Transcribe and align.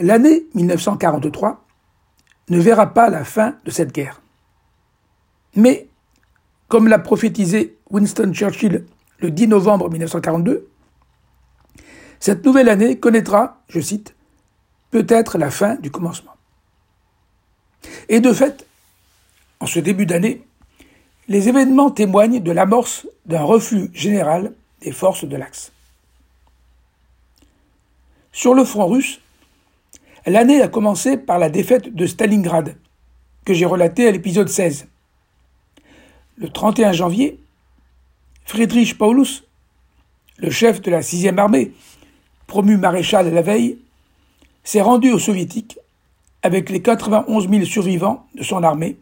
L'année 0.00 0.46
1943 0.54 1.64
ne 2.50 2.60
verra 2.60 2.94
pas 2.94 3.10
la 3.10 3.24
fin 3.24 3.56
de 3.64 3.70
cette 3.72 3.92
guerre. 3.92 4.22
Mais, 5.56 5.88
comme 6.68 6.86
l'a 6.86 7.00
prophétisé 7.00 7.76
Winston 7.90 8.32
Churchill 8.32 8.84
le 9.18 9.30
10 9.32 9.48
novembre 9.48 9.90
1942, 9.90 10.68
cette 12.20 12.44
nouvelle 12.44 12.68
année 12.68 12.98
connaîtra, 12.98 13.60
je 13.68 13.80
cite, 13.80 14.14
peut-être 14.92 15.36
la 15.36 15.50
fin 15.50 15.74
du 15.74 15.90
commencement. 15.90 16.34
Et 18.08 18.20
de 18.20 18.32
fait, 18.32 18.66
en 19.58 19.66
ce 19.66 19.80
début 19.80 20.06
d'année, 20.06 20.44
les 21.26 21.48
événements 21.48 21.90
témoignent 21.90 22.40
de 22.40 22.52
l'amorce 22.52 23.08
d'un 23.26 23.42
reflux 23.42 23.90
général 23.92 24.52
des 24.80 24.92
forces 24.92 25.24
de 25.24 25.36
l'Axe. 25.36 25.72
Sur 28.30 28.54
le 28.54 28.64
front 28.64 28.86
russe, 28.86 29.20
l'année 30.26 30.62
a 30.62 30.68
commencé 30.68 31.16
par 31.16 31.38
la 31.38 31.48
défaite 31.48 31.94
de 31.94 32.06
Stalingrad, 32.06 32.76
que 33.44 33.54
j'ai 33.54 33.66
relaté 33.66 34.08
à 34.08 34.10
l'épisode 34.10 34.48
16. 34.48 34.88
Le 36.36 36.48
31 36.48 36.92
janvier, 36.92 37.40
Friedrich 38.44 38.96
Paulus, 38.96 39.44
le 40.38 40.50
chef 40.50 40.80
de 40.80 40.90
la 40.90 41.00
6e 41.00 41.38
armée, 41.38 41.72
promu 42.46 42.76
maréchal 42.76 43.32
la 43.32 43.42
veille, 43.42 43.78
s'est 44.64 44.80
rendu 44.80 45.12
aux 45.12 45.18
soviétiques 45.18 45.78
avec 46.42 46.70
les 46.70 46.80
91 46.80 47.48
000 47.48 47.64
survivants 47.64 48.26
de 48.34 48.42
son 48.42 48.62
armée 48.62 48.96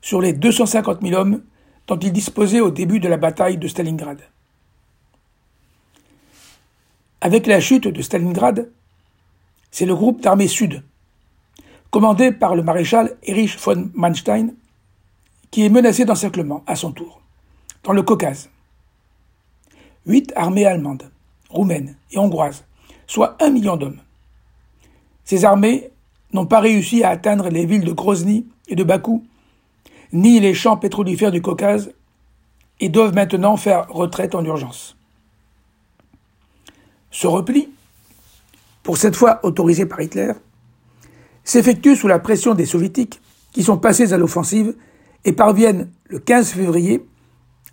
sur 0.00 0.20
les 0.20 0.32
250 0.32 1.00
000 1.02 1.14
hommes 1.14 1.42
dont 1.86 1.98
il 1.98 2.12
disposait 2.12 2.60
au 2.60 2.70
début 2.70 3.00
de 3.00 3.08
la 3.08 3.16
bataille 3.16 3.58
de 3.58 3.68
Stalingrad. 3.68 4.20
Avec 7.20 7.46
la 7.46 7.60
chute 7.60 7.88
de 7.88 8.02
Stalingrad, 8.02 8.70
c'est 9.74 9.86
le 9.86 9.96
groupe 9.96 10.20
d'armée 10.20 10.46
sud, 10.46 10.84
commandé 11.90 12.30
par 12.30 12.54
le 12.54 12.62
maréchal 12.62 13.16
Erich 13.24 13.58
von 13.58 13.90
Manstein, 13.94 14.54
qui 15.50 15.64
est 15.64 15.68
menacé 15.68 16.04
d'encerclement 16.04 16.62
à 16.68 16.76
son 16.76 16.92
tour, 16.92 17.20
dans 17.82 17.92
le 17.92 18.04
Caucase. 18.04 18.50
Huit 20.06 20.32
armées 20.36 20.64
allemandes, 20.64 21.10
roumaines 21.50 21.96
et 22.12 22.18
hongroises, 22.18 22.64
soit 23.08 23.36
un 23.42 23.50
million 23.50 23.76
d'hommes. 23.76 23.98
Ces 25.24 25.44
armées 25.44 25.90
n'ont 26.32 26.46
pas 26.46 26.60
réussi 26.60 27.02
à 27.02 27.10
atteindre 27.10 27.48
les 27.48 27.66
villes 27.66 27.84
de 27.84 27.90
Grozny 27.90 28.46
et 28.68 28.76
de 28.76 28.84
Bakou, 28.84 29.26
ni 30.12 30.38
les 30.38 30.54
champs 30.54 30.76
pétrolifères 30.76 31.32
du 31.32 31.42
Caucase, 31.42 31.92
et 32.78 32.90
doivent 32.90 33.14
maintenant 33.14 33.56
faire 33.56 33.88
retraite 33.88 34.36
en 34.36 34.44
urgence. 34.44 34.96
Ce 37.10 37.26
repli, 37.26 37.70
pour 38.84 38.98
cette 38.98 39.16
fois 39.16 39.40
autorisé 39.42 39.86
par 39.86 40.00
Hitler, 40.00 40.32
s'effectue 41.42 41.96
sous 41.96 42.06
la 42.06 42.20
pression 42.20 42.54
des 42.54 42.66
soviétiques 42.66 43.20
qui 43.50 43.64
sont 43.64 43.78
passés 43.78 44.12
à 44.12 44.18
l'offensive 44.18 44.76
et 45.24 45.32
parviennent 45.32 45.90
le 46.06 46.20
15 46.20 46.50
février 46.50 47.04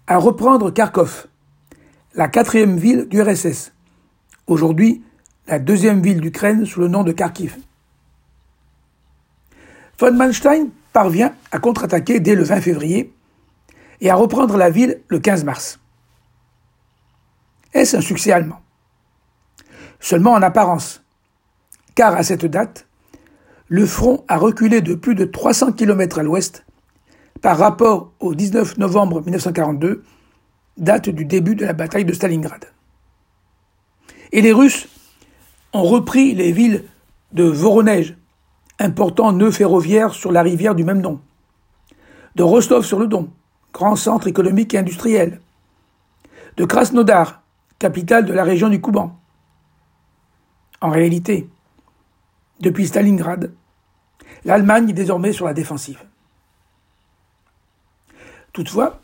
à 0.07 0.17
reprendre 0.17 0.71
Kharkov, 0.71 1.27
la 2.15 2.27
quatrième 2.27 2.77
ville 2.77 3.07
du 3.07 3.21
RSS, 3.21 3.73
aujourd'hui 4.47 5.03
la 5.47 5.59
deuxième 5.59 6.01
ville 6.01 6.21
d'Ukraine 6.21 6.65
sous 6.65 6.79
le 6.79 6.87
nom 6.87 7.03
de 7.03 7.11
Kharkiv. 7.11 7.57
Von 9.99 10.13
Manstein 10.13 10.69
parvient 10.93 11.33
à 11.51 11.59
contre-attaquer 11.59 12.19
dès 12.19 12.35
le 12.35 12.43
20 12.43 12.61
février 12.61 13.13
et 13.99 14.09
à 14.09 14.15
reprendre 14.15 14.55
la 14.55 14.69
ville 14.69 15.01
le 15.09 15.19
15 15.19 15.43
mars. 15.43 15.79
Est-ce 17.73 17.97
un 17.97 18.01
succès 18.01 18.31
allemand? 18.31 18.61
Seulement 20.01 20.33
en 20.33 20.41
apparence, 20.41 21.03
car 21.93 22.15
à 22.15 22.23
cette 22.23 22.45
date, 22.45 22.87
le 23.67 23.85
front 23.85 24.25
a 24.27 24.37
reculé 24.37 24.81
de 24.81 24.95
plus 24.95 25.15
de 25.15 25.25
300 25.25 25.73
km 25.73 26.19
à 26.19 26.23
l'ouest 26.23 26.65
par 27.41 27.57
rapport 27.57 28.11
au 28.19 28.35
19 28.35 28.79
novembre 28.79 29.21
1942, 29.21 30.03
date 30.77 31.09
du 31.09 31.23
début 31.23 31.55
de 31.55 31.65
la 31.65 31.73
bataille 31.73 32.03
de 32.03 32.13
Stalingrad. 32.13 32.65
Et 34.31 34.41
les 34.41 34.51
Russes 34.51 34.89
ont 35.71 35.83
repris 35.83 36.33
les 36.33 36.51
villes 36.51 36.83
de 37.31 37.43
Voronezh, 37.43 38.15
important 38.79 39.31
nœud 39.31 39.51
ferroviaire 39.51 40.13
sur 40.13 40.31
la 40.31 40.41
rivière 40.41 40.73
du 40.73 40.83
même 40.83 41.01
nom, 41.01 41.21
de 42.35 42.43
Rostov-sur-le-Don, 42.43 43.29
grand 43.71 43.95
centre 43.95 44.27
économique 44.27 44.73
et 44.73 44.79
industriel, 44.79 45.41
de 46.57 46.65
Krasnodar, 46.65 47.43
capitale 47.77 48.25
de 48.25 48.33
la 48.33 48.43
région 48.43 48.67
du 48.67 48.81
Kouban. 48.81 49.20
En 50.81 50.89
réalité, 50.89 51.47
depuis 52.59 52.87
Stalingrad, 52.87 53.51
l'Allemagne 54.45 54.89
est 54.89 54.93
désormais 54.93 55.31
sur 55.31 55.45
la 55.45 55.53
défensive. 55.53 55.99
Toutefois, 58.51 58.99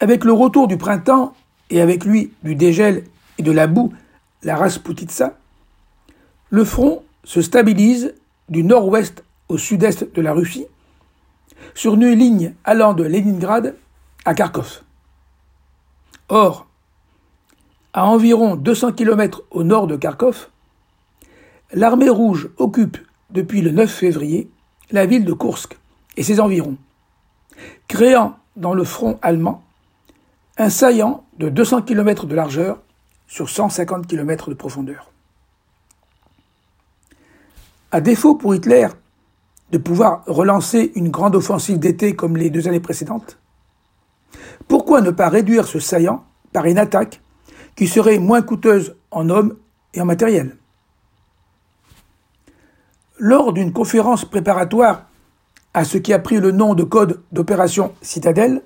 avec 0.00 0.24
le 0.24 0.32
retour 0.32 0.68
du 0.68 0.76
printemps 0.76 1.34
et 1.70 1.80
avec 1.80 2.04
lui 2.04 2.32
du 2.42 2.54
dégel 2.54 3.04
et 3.38 3.42
de 3.42 3.50
la 3.50 3.66
boue, 3.66 3.92
la 4.42 4.56
Rasputitsa, 4.56 5.36
le 6.50 6.64
front 6.64 7.02
se 7.24 7.42
stabilise 7.42 8.14
du 8.48 8.62
nord-ouest 8.62 9.24
au 9.48 9.58
sud-est 9.58 10.14
de 10.14 10.20
la 10.20 10.32
Russie, 10.32 10.66
sur 11.74 11.94
une 11.94 12.10
ligne 12.12 12.54
allant 12.64 12.92
de 12.92 13.04
Leningrad 13.04 13.74
à 14.24 14.34
Kharkov. 14.34 14.82
Or, 16.28 16.66
à 17.92 18.04
environ 18.04 18.56
200 18.56 18.92
km 18.92 19.42
au 19.50 19.64
nord 19.64 19.86
de 19.86 19.96
Kharkov, 19.96 20.48
l'armée 21.72 22.08
rouge 22.08 22.50
occupe 22.56 22.98
depuis 23.30 23.60
le 23.60 23.70
9 23.70 23.90
février 23.90 24.50
la 24.90 25.06
ville 25.06 25.24
de 25.24 25.32
Kursk 25.32 25.78
et 26.16 26.22
ses 26.22 26.40
environs, 26.40 26.76
créant 27.88 28.36
dans 28.56 28.74
le 28.74 28.84
front 28.84 29.18
allemand 29.22 29.62
un 30.56 30.70
saillant 30.70 31.24
de 31.38 31.48
200 31.48 31.82
km 31.82 32.26
de 32.26 32.34
largeur 32.34 32.80
sur 33.26 33.48
150 33.48 34.06
km 34.06 34.48
de 34.50 34.54
profondeur. 34.54 35.10
À 37.92 38.00
défaut 38.00 38.34
pour 38.34 38.54
Hitler 38.54 38.88
de 39.70 39.78
pouvoir 39.78 40.24
relancer 40.26 40.92
une 40.94 41.10
grande 41.10 41.36
offensive 41.36 41.78
d'été 41.78 42.16
comme 42.16 42.36
les 42.36 42.50
deux 42.50 42.66
années 42.66 42.80
précédentes, 42.80 43.38
pourquoi 44.66 45.00
ne 45.00 45.10
pas 45.10 45.28
réduire 45.28 45.66
ce 45.66 45.78
saillant 45.78 46.24
par 46.52 46.64
une 46.64 46.78
attaque 46.78 47.20
qui 47.76 47.86
serait 47.86 48.18
moins 48.18 48.42
coûteuse 48.42 48.96
en 49.10 49.28
hommes 49.28 49.56
et 49.94 50.00
en 50.00 50.06
matériel? 50.06 50.56
Lors 53.18 53.52
d'une 53.52 53.72
conférence 53.72 54.24
préparatoire 54.24 55.06
à 55.74 55.84
ce 55.84 55.98
qui 55.98 56.12
a 56.12 56.18
pris 56.18 56.38
le 56.38 56.52
nom 56.52 56.74
de 56.74 56.84
code 56.84 57.20
d'opération 57.32 57.92
Citadelle, 58.00 58.62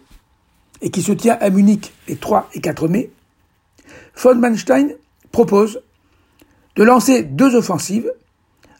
et 0.82 0.90
qui 0.90 1.02
se 1.02 1.12
tient 1.12 1.38
à 1.40 1.48
Munich 1.48 1.92
les 2.08 2.16
3 2.16 2.50
et 2.52 2.60
4 2.60 2.88
mai, 2.88 3.10
von 4.16 4.34
Manstein 4.34 4.94
propose 5.30 5.80
de 6.76 6.82
lancer 6.82 7.22
deux 7.22 7.54
offensives, 7.54 8.12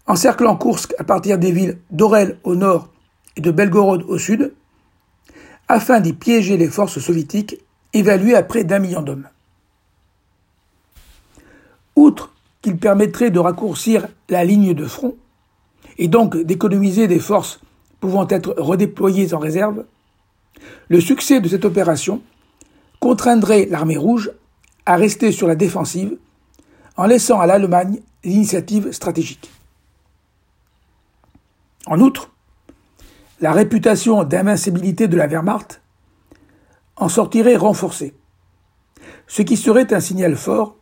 encerclant 0.07 0.57
Kursk 0.57 0.95
à 0.99 1.05
partir 1.05 1.39
des 1.39 1.53
villes 1.53 1.79
d'Orel 1.91 2.39
au 2.45 2.55
nord 2.55 2.89
et 3.37 3.41
de 3.41 3.51
Belgorod 3.51 4.03
au 4.09 4.19
sud, 4.19 4.53
afin 5.69 6.01
d'y 6.01 6.13
piéger 6.13 6.57
les 6.57 6.69
forces 6.69 6.99
soviétiques 6.99 7.57
évaluées 7.93 8.35
à 8.35 8.43
près 8.43 8.65
d'un 8.65 8.79
million 8.79 9.01
d'hommes. 9.01 9.29
Outre 11.97 12.33
qu'il 12.61 12.77
permettrait 12.77 13.31
de 13.31 13.39
raccourcir 13.39 14.09
la 14.29 14.45
ligne 14.45 14.75
de 14.75 14.87
front, 14.87 15.17
et 16.03 16.09
donc 16.09 16.37
d'économiser 16.37 17.07
des 17.07 17.21
forces 17.21 17.61
pouvant 18.01 18.27
être 18.27 18.57
redéployées 18.59 19.35
en 19.35 19.39
réserve, 19.39 19.85
le 20.89 21.01
succès 21.01 21.41
de 21.41 21.47
cette 21.47 21.65
opération 21.65 22.21
contraindrait 22.99 23.69
l'armée 23.71 23.97
rouge 23.97 24.33
à 24.85 24.97
rester 24.97 25.31
sur 25.31 25.47
la 25.47 25.55
défensive 25.55 26.17
en 26.97 27.07
laissant 27.07 27.39
à 27.39 27.47
l'Allemagne 27.47 28.01
l'initiative 28.25 28.91
stratégique. 28.91 29.49
En 31.87 32.01
outre, 32.01 32.33
la 33.41 33.53
réputation 33.53 34.25
d'invincibilité 34.25 35.07
de 35.07 35.17
la 35.17 35.29
Wehrmacht 35.29 35.83
en 36.97 37.09
sortirait 37.09 37.55
renforcée, 37.55 38.13
ce 39.29 39.43
qui 39.43 39.57
serait 39.57 39.95
un 39.95 40.01
signal 40.01 40.35
fort 40.35 40.75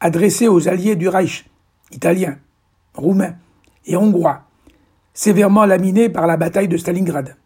adressé 0.00 0.48
aux 0.48 0.68
alliés 0.68 0.96
du 0.96 1.10
Reich, 1.10 1.44
italiens, 1.92 2.38
roumains 2.94 3.34
et 3.84 3.96
hongrois, 3.96 4.44
sévèrement 5.14 5.64
laminés 5.64 6.08
par 6.08 6.26
la 6.26 6.36
bataille 6.36 6.68
de 6.68 6.76
Stalingrad. 6.76 7.36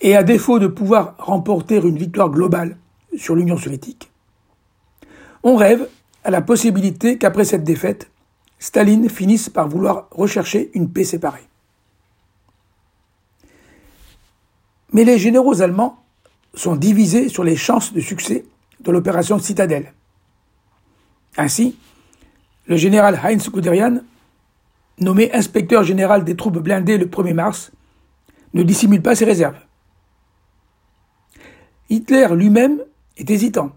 Et 0.00 0.16
à 0.16 0.22
défaut 0.22 0.58
de 0.58 0.66
pouvoir 0.66 1.14
remporter 1.18 1.76
une 1.76 1.98
victoire 1.98 2.30
globale 2.30 2.76
sur 3.16 3.36
l'Union 3.36 3.56
soviétique, 3.56 4.10
on 5.42 5.56
rêve 5.56 5.88
à 6.24 6.30
la 6.30 6.42
possibilité 6.42 7.18
qu'après 7.18 7.44
cette 7.44 7.64
défaite, 7.64 8.10
Staline 8.58 9.08
finisse 9.08 9.48
par 9.48 9.68
vouloir 9.68 10.08
rechercher 10.10 10.70
une 10.74 10.90
paix 10.90 11.04
séparée. 11.04 11.46
Mais 14.92 15.04
les 15.04 15.18
généraux 15.18 15.60
allemands 15.62 16.02
sont 16.54 16.76
divisés 16.76 17.28
sur 17.28 17.44
les 17.44 17.56
chances 17.56 17.92
de 17.92 18.00
succès 18.00 18.44
de 18.80 18.90
l'opération 18.90 19.38
Citadelle. 19.38 19.92
Ainsi, 21.36 21.76
le 22.66 22.76
général 22.76 23.20
Heinz 23.22 23.50
Guderian, 23.50 24.00
nommé 25.00 25.32
inspecteur 25.32 25.82
général 25.84 26.24
des 26.24 26.36
troupes 26.36 26.58
blindées 26.58 26.98
le 26.98 27.06
1er 27.06 27.34
mars, 27.34 27.72
ne 28.54 28.62
dissimule 28.62 29.02
pas 29.02 29.14
ses 29.14 29.24
réserves. 29.24 29.58
Hitler 31.90 32.28
lui-même 32.32 32.82
est 33.16 33.30
hésitant 33.30 33.72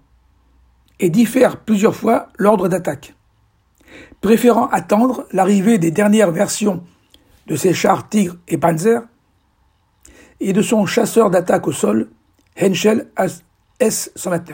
et 0.99 1.09
diffère 1.09 1.57
plusieurs 1.61 1.95
fois 1.95 2.27
l'ordre 2.37 2.67
d'attaque, 2.67 3.15
préférant 4.21 4.67
attendre 4.67 5.25
l'arrivée 5.31 5.77
des 5.77 5.91
dernières 5.91 6.31
versions 6.31 6.83
de 7.47 7.55
ses 7.55 7.73
chars 7.73 8.07
Tigre 8.07 8.37
et 8.47 8.57
Panzer 8.57 9.01
et 10.39 10.53
de 10.53 10.61
son 10.61 10.85
chasseur 10.85 11.29
d'attaque 11.29 11.67
au 11.67 11.71
sol, 11.71 12.09
Henschel 12.59 13.09
S-129. 13.79 14.53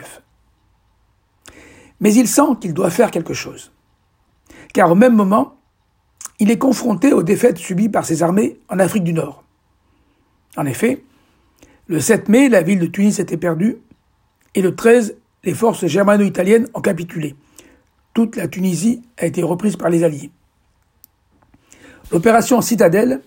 Mais 2.00 2.14
il 2.14 2.28
sent 2.28 2.56
qu'il 2.60 2.74
doit 2.74 2.90
faire 2.90 3.10
quelque 3.10 3.34
chose, 3.34 3.72
car 4.72 4.92
au 4.92 4.94
même 4.94 5.14
moment, 5.14 5.57
il 6.38 6.50
est 6.50 6.58
confronté 6.58 7.12
aux 7.12 7.22
défaites 7.22 7.58
subies 7.58 7.88
par 7.88 8.04
ses 8.04 8.22
armées 8.22 8.58
en 8.68 8.78
Afrique 8.78 9.04
du 9.04 9.12
Nord. 9.12 9.44
En 10.56 10.66
effet, 10.66 11.02
le 11.88 12.00
7 12.00 12.28
mai, 12.28 12.48
la 12.48 12.62
ville 12.62 12.78
de 12.78 12.86
Tunis 12.86 13.18
était 13.18 13.36
perdue, 13.36 13.78
et 14.54 14.62
le 14.62 14.74
13, 14.74 15.16
les 15.44 15.54
forces 15.54 15.86
germano-italiennes 15.86 16.68
ont 16.74 16.80
capitulé. 16.80 17.34
Toute 18.14 18.36
la 18.36 18.48
Tunisie 18.48 19.02
a 19.16 19.26
été 19.26 19.42
reprise 19.42 19.76
par 19.76 19.90
les 19.90 20.04
Alliés. 20.04 20.30
L'opération 22.10 22.60
Citadelle 22.60 23.20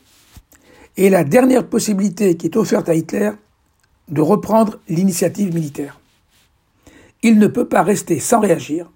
est 0.97 1.09
la 1.09 1.23
dernière 1.23 1.67
possibilité 1.67 2.35
qui 2.35 2.47
est 2.47 2.57
offerte 2.57 2.89
à 2.89 2.95
Hitler 2.95 3.31
de 4.09 4.21
reprendre 4.21 4.79
l'initiative 4.89 5.53
militaire. 5.53 5.99
Il 7.23 7.39
ne 7.39 7.47
peut 7.47 7.67
pas 7.67 7.83
rester 7.83 8.19
sans 8.19 8.39
réagir, 8.39 8.89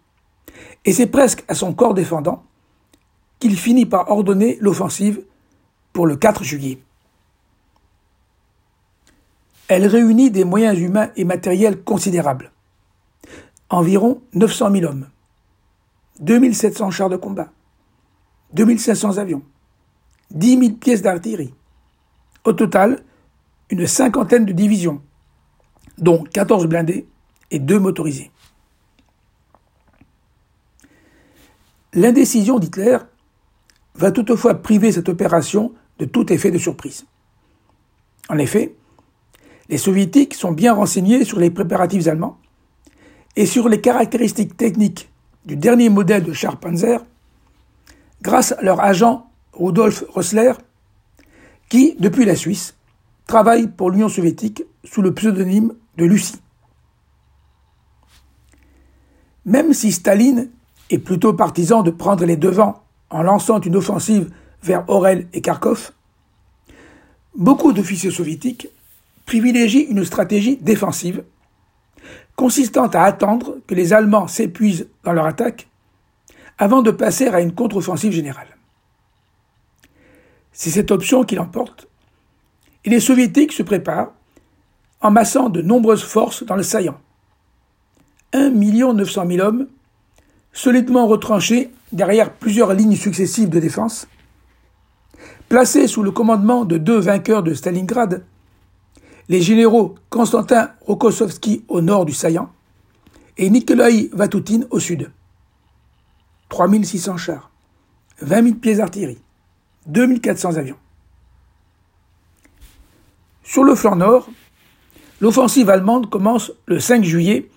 et 0.83 0.93
c'est 0.93 1.07
presque 1.07 1.43
à 1.47 1.55
son 1.55 1.73
corps 1.73 1.93
défendant 1.93 2.43
qu'il 3.39 3.57
finit 3.57 3.85
par 3.85 4.09
ordonner 4.09 4.57
l'offensive 4.61 5.21
pour 5.93 6.07
le 6.07 6.15
4 6.15 6.43
juillet. 6.43 6.79
Elle 9.67 9.87
réunit 9.87 10.29
des 10.29 10.43
moyens 10.43 10.79
humains 10.79 11.09
et 11.15 11.23
matériels 11.23 11.83
considérables. 11.83 12.51
Environ 13.69 14.21
900 14.33 14.71
000 14.71 14.85
hommes, 14.85 15.09
2700 16.19 16.91
chars 16.91 17.09
de 17.09 17.17
combat, 17.17 17.51
2500 18.53 19.17
avions, 19.17 19.41
10 20.31 20.59
000 20.59 20.73
pièces 20.73 21.01
d'artillerie. 21.01 21.53
Au 22.43 22.53
total, 22.53 23.03
une 23.71 23.87
cinquantaine 23.87 24.45
de 24.45 24.53
divisions, 24.53 25.01
dont 25.97 26.23
14 26.23 26.67
blindés 26.67 27.07
et 27.49 27.57
2 27.57 27.79
motorisés. 27.79 28.31
L'indécision 31.93 32.59
d'Hitler 32.59 32.97
va 33.95 34.11
toutefois 34.11 34.55
priver 34.55 34.91
cette 34.91 35.09
opération 35.09 35.73
de 35.99 36.05
tout 36.05 36.31
effet 36.31 36.51
de 36.51 36.57
surprise. 36.57 37.05
En 38.29 38.37
effet, 38.37 38.75
les 39.69 39.77
soviétiques 39.77 40.33
sont 40.33 40.51
bien 40.51 40.73
renseignés 40.73 41.25
sur 41.25 41.39
les 41.39 41.49
préparatifs 41.49 42.07
allemands 42.07 42.37
et 43.35 43.45
sur 43.45 43.69
les 43.69 43.81
caractéristiques 43.81 44.57
techniques 44.57 45.09
du 45.45 45.55
dernier 45.55 45.89
modèle 45.89 46.23
de 46.23 46.33
char 46.33 46.57
Panzer 46.57 46.99
grâce 48.21 48.51
à 48.53 48.61
leur 48.61 48.81
agent 48.81 49.29
Rudolf 49.53 50.03
Rössler 50.09 50.53
qui, 51.69 51.95
depuis 51.99 52.25
la 52.25 52.35
Suisse, 52.35 52.75
travaille 53.27 53.67
pour 53.67 53.89
l'Union 53.89 54.09
soviétique 54.09 54.63
sous 54.83 55.01
le 55.01 55.13
pseudonyme 55.13 55.73
de 55.97 56.05
Lucie. 56.05 56.41
Même 59.45 59.73
si 59.73 59.91
Staline 59.91 60.49
est 60.89 60.99
plutôt 60.99 61.33
partisan 61.33 61.83
de 61.83 61.91
prendre 61.91 62.25
les 62.25 62.37
devants 62.37 62.84
en 63.15 63.23
lançant 63.23 63.61
une 63.61 63.77
offensive 63.77 64.29
vers 64.61 64.83
Orel 64.89 65.27
et 65.31 65.39
Kharkov, 65.39 65.91
beaucoup 67.33 67.71
d'officiers 67.71 68.11
soviétiques 68.11 68.67
privilégient 69.25 69.87
une 69.89 70.03
stratégie 70.03 70.57
défensive 70.57 71.23
consistant 72.35 72.87
à 72.87 73.03
attendre 73.03 73.57
que 73.67 73.73
les 73.73 73.93
Allemands 73.93 74.27
s'épuisent 74.27 74.89
dans 75.05 75.13
leur 75.13 75.25
attaque 75.25 75.69
avant 76.57 76.81
de 76.81 76.91
passer 76.91 77.27
à 77.27 77.39
une 77.39 77.53
contre-offensive 77.53 78.11
générale. 78.11 78.57
C'est 80.51 80.69
cette 80.69 80.91
option 80.91 81.23
qui 81.23 81.35
l'emporte, 81.35 81.87
et 82.83 82.89
les 82.89 82.99
soviétiques 82.99 83.53
se 83.53 83.63
préparent 83.63 84.11
en 84.99 85.11
massant 85.11 85.47
de 85.47 85.61
nombreuses 85.61 86.03
forces 86.03 86.43
dans 86.43 86.55
le 86.55 86.63
saillant. 86.63 86.99
1 88.33 88.49
900 88.49 89.27
000 89.27 89.47
hommes 89.47 89.67
solidement 90.51 91.07
retranchés 91.07 91.71
derrière 91.95 92.33
plusieurs 92.33 92.73
lignes 92.73 92.97
successives 92.97 93.49
de 93.49 93.59
défense, 93.59 94.07
placés 95.47 95.87
sous 95.87 96.03
le 96.03 96.11
commandement 96.11 96.65
de 96.65 96.77
deux 96.77 96.99
vainqueurs 96.99 97.41
de 97.41 97.53
Stalingrad, 97.53 98.25
les 99.29 99.41
généraux 99.41 99.95
Konstantin 100.09 100.71
Rokossovski 100.81 101.63
au 101.69 101.79
nord 101.79 102.05
du 102.05 102.11
saillant 102.11 102.51
et 103.37 103.49
Nikolai 103.49 104.09
Vatutin 104.11 104.61
au 104.71 104.79
sud. 104.79 105.09
3600 106.49 107.17
chars, 107.17 107.49
20 108.19 108.43
000 108.43 108.55
pièces 108.55 108.77
d'artillerie, 108.77 109.21
2400 109.87 110.57
avions. 110.57 110.77
Sur 113.43 113.63
le 113.63 113.73
flanc 113.73 113.95
nord, 113.95 114.29
l'offensive 115.21 115.69
allemande 115.69 116.09
commence 116.09 116.51
le 116.65 116.81
5 116.81 117.05
juillet, 117.05 117.49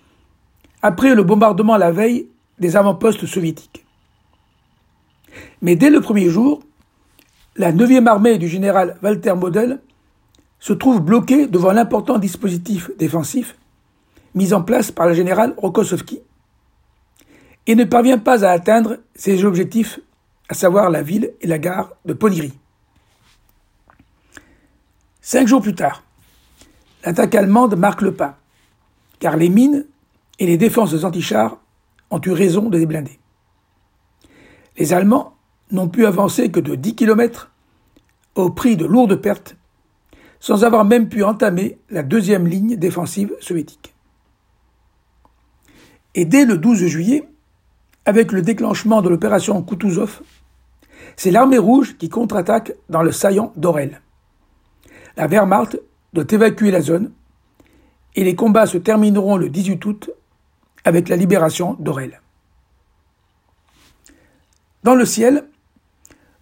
après 0.81 1.17
le 1.17 1.25
bombardement 1.25 1.77
la 1.77 1.91
veille 1.91 2.29
des 2.61 2.77
avant-postes 2.77 3.27
soviétiques. 3.27 3.85
Mais 5.63 5.77
dès 5.77 5.91
le 5.91 6.01
premier 6.01 6.29
jour, 6.31 6.63
la 7.57 7.73
9e 7.73 8.07
armée 8.07 8.39
du 8.39 8.49
général 8.49 8.97
Walter 9.03 9.35
Model 9.35 9.81
se 10.61 10.73
trouve 10.73 11.01
bloquée 11.01 11.47
devant 11.47 11.73
l'important 11.73 12.19
dispositif 12.19 12.91
défensif 12.99 13.57
mis 14.35 14.53
en 14.53 14.63
place 14.63 14.91
par 14.91 15.07
le 15.07 15.15
général 15.15 15.55
Rokossovski 15.57 16.21
et 17.67 17.75
ne 17.75 17.85
parvient 17.85 18.19
pas 18.19 18.45
à 18.45 18.51
atteindre 18.51 18.99
ses 19.15 19.45
objectifs, 19.45 20.01
à 20.49 20.55
savoir 20.55 20.91
la 20.91 21.03
ville 21.03 21.33
et 21.41 21.47
la 21.47 21.59
gare 21.59 21.91
de 22.05 22.15
Poniri. 22.15 22.53
Cinq 25.21 25.47
jours 25.47 25.61
plus 25.61 25.75
tard, 25.75 26.03
l'attaque 27.05 27.35
allemande 27.35 27.77
marque 27.77 28.01
le 28.01 28.15
pas, 28.15 28.39
car 29.19 29.37
les 29.37 29.51
mines 29.51 29.85
et 30.39 30.47
les 30.47 30.57
défenses 30.57 31.05
antichars 31.05 31.59
ont 32.11 32.21
eu 32.25 32.31
raison 32.31 32.71
de 32.71 32.79
les 32.79 32.87
blinder. 32.87 33.19
Les 34.79 34.93
Allemands 34.93 35.35
n'ont 35.73 35.89
pu 35.89 36.07
avancer 36.07 36.51
que 36.51 36.61
de 36.61 36.77
10 36.77 36.95
km 36.95 37.51
au 38.37 38.51
prix 38.51 38.77
de 38.77 38.87
lourdes 38.87 39.17
pertes, 39.17 39.57
sans 40.39 40.65
avoir 40.65 40.85
même 40.85 41.09
pu 41.09 41.25
entamer 41.25 41.79
la 41.91 42.05
deuxième 42.05 42.47
ligne 42.47 42.77
défensive 42.77 43.35
soviétique. 43.41 43.95
Et 46.15 46.25
dès 46.25 46.45
le 46.45 46.57
12 46.57 46.87
juillet, 46.87 47.29
avec 48.05 48.31
le 48.31 48.41
déclenchement 48.41 49.03
de 49.03 49.09
l'opération 49.09 49.61
Kutuzov, 49.63 50.23
c'est 51.17 51.33
l'armée 51.33 51.59
rouge 51.59 51.97
qui 51.99 52.09
contre-attaque 52.09 52.73
dans 52.89 53.03
le 53.03 53.11
saillant 53.11 53.53
d'Orel. 53.57 54.01
La 55.17 55.27
Wehrmacht 55.27 55.81
doit 56.13 56.25
évacuer 56.31 56.71
la 56.71 56.81
zone 56.81 57.11
et 58.15 58.23
les 58.23 58.37
combats 58.37 58.67
se 58.67 58.79
termineront 58.79 59.37
le 59.37 59.51
18 59.51 59.85
août 59.85 60.11
avec 60.85 61.09
la 61.09 61.17
libération 61.17 61.75
d'Orel. 61.81 62.21
Dans 64.89 64.95
le 64.95 65.05
ciel 65.05 65.45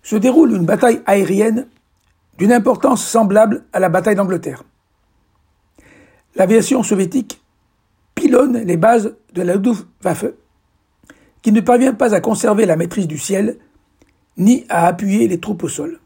se 0.05 0.15
déroule 0.15 0.53
une 0.53 0.67
bataille 0.67 1.03
aérienne 1.05 1.67
d'une 2.39 2.53
importance 2.53 3.05
semblable 3.05 3.65
à 3.73 3.81
la 3.81 3.89
bataille 3.89 4.15
d'Angleterre. 4.15 4.63
L'aviation 6.37 6.85
soviétique 6.85 7.43
pilonne 8.15 8.59
les 8.59 8.77
bases 8.77 9.17
de 9.35 9.43
la 9.43 9.57
Luftwaffe, 9.57 10.27
qui 11.43 11.51
ne 11.51 11.61
parvient 11.61 11.93
pas 11.93 12.15
à 12.15 12.21
conserver 12.21 12.67
la 12.67 12.77
maîtrise 12.77 13.09
du 13.09 13.19
ciel 13.19 13.59
ni 14.37 14.65
à 14.69 14.87
appuyer 14.87 15.27
les 15.27 15.41
troupes 15.41 15.65
au 15.65 15.69
sol. 15.69 15.99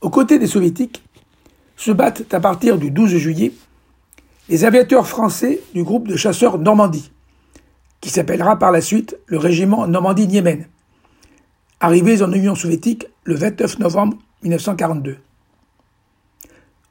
Aux 0.00 0.08
côtés 0.08 0.38
des 0.38 0.46
soviétiques 0.46 1.04
se 1.76 1.90
battent 1.90 2.32
à 2.32 2.40
partir 2.40 2.78
du 2.78 2.90
12 2.90 3.14
juillet 3.18 3.52
les 4.48 4.64
aviateurs 4.64 5.06
français 5.06 5.60
du 5.74 5.84
groupe 5.84 6.08
de 6.08 6.16
chasseurs 6.16 6.58
Normandie, 6.58 7.12
qui 8.04 8.10
s'appellera 8.10 8.58
par 8.58 8.70
la 8.70 8.82
suite 8.82 9.16
le 9.24 9.38
régiment 9.38 9.86
Normandie-Niemen, 9.86 10.66
arrivés 11.80 12.20
en 12.20 12.30
Union 12.32 12.54
soviétique 12.54 13.06
le 13.24 13.34
29 13.34 13.78
novembre 13.78 14.18
1942. 14.42 15.16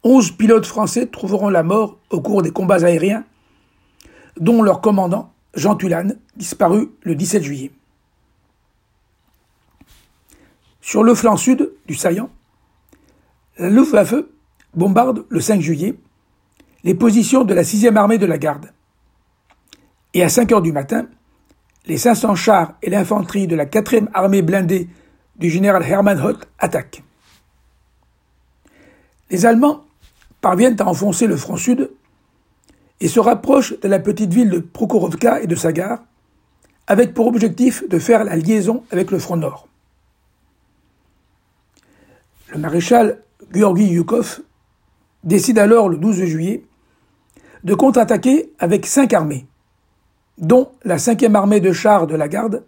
Onze 0.02 0.32
pilotes 0.32 0.66
français 0.66 1.06
trouveront 1.06 1.50
la 1.50 1.62
mort 1.62 2.00
au 2.10 2.20
cours 2.20 2.42
des 2.42 2.50
combats 2.50 2.84
aériens, 2.84 3.26
dont 4.40 4.64
leur 4.64 4.82
commandant, 4.82 5.32
Jean 5.54 5.76
Tulane, 5.76 6.18
disparu 6.36 6.90
le 7.04 7.14
17 7.14 7.44
juillet. 7.44 7.72
Sur 10.82 11.04
le 11.04 11.14
flanc 11.14 11.38
sud 11.38 11.74
du 11.86 11.94
saillant, 11.94 12.32
la 13.60 13.70
Luftwaffe 13.70 14.16
bombarde 14.74 15.26
le 15.30 15.40
5 15.40 15.62
juillet 15.62 15.94
les 16.84 16.96
positions 16.96 17.44
de 17.44 17.54
la 17.54 17.62
6e 17.62 17.98
armée 17.98 18.18
de 18.18 18.26
la 18.26 18.40
garde. 18.40 18.72
Et 20.14 20.24
à 20.24 20.30
5 20.30 20.52
heures 20.52 20.62
du 20.62 20.72
matin, 20.72 21.08
les 21.86 21.98
500 21.98 22.36
chars 22.36 22.74
et 22.82 22.90
l'infanterie 22.90 23.48
de 23.48 23.56
la 23.56 23.66
4e 23.66 24.08
armée 24.14 24.42
blindée 24.42 24.88
du 25.38 25.50
général 25.50 25.84
Hermann 25.84 26.20
Hoth 26.20 26.48
attaquent. 26.60 27.04
Les 29.30 29.46
Allemands 29.46 29.84
parviennent 30.42 30.80
à 30.80 30.86
enfoncer 30.86 31.26
le 31.26 31.36
front 31.36 31.58
sud 31.58 31.90
et 33.00 33.08
se 33.08 33.20
rapprochent 33.20 33.80
de 33.80 33.88
la 33.88 34.00
petite 34.00 34.34
ville 34.34 34.50
de 34.50 34.60
Prokhorovka 34.60 35.42
et 35.42 35.48
de 35.48 35.56
sa 35.56 35.74
gare, 35.74 36.04
avec 36.86 37.14
pour 37.14 37.28
objectif 37.28 37.88
de 37.90 37.98
faire 37.98 38.24
la 38.24 38.36
liaison 38.36 38.84
avec 38.92 39.10
le 39.10 39.20
front 39.20 39.38
nord. 39.38 39.68
Le 42.50 42.60
maréchal 42.60 43.20
Georgi 43.52 43.86
Yukov 43.86 44.42
décide 45.24 45.58
alors 45.58 45.90
le 45.90 45.98
12 45.98 46.24
juillet 46.26 46.64
de 47.64 47.74
contre-attaquer 47.74 48.52
avec 48.60 48.86
cinq 48.86 49.14
armées, 49.14 49.48
dont 50.38 50.72
la 50.84 50.98
5e 50.98 51.36
armée 51.36 51.60
de 51.60 51.72
chars 51.72 52.08
de 52.08 52.16
la 52.16 52.28
garde, 52.28 52.64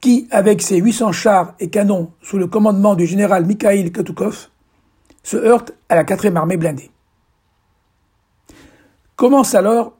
qui, 0.00 0.28
avec 0.30 0.62
ses 0.62 0.78
800 0.78 1.12
chars 1.12 1.54
et 1.60 1.70
canons 1.70 2.12
sous 2.22 2.38
le 2.38 2.46
commandement 2.46 2.94
du 2.94 3.06
général 3.06 3.46
Mikhail 3.46 3.90
Katukov, 3.90 4.48
se 5.22 5.36
heurte 5.36 5.72
à 5.88 5.96
la 5.96 6.04
4e 6.04 6.36
armée 6.36 6.56
blindée. 6.56 6.90
Commence 9.16 9.54
alors 9.54 9.96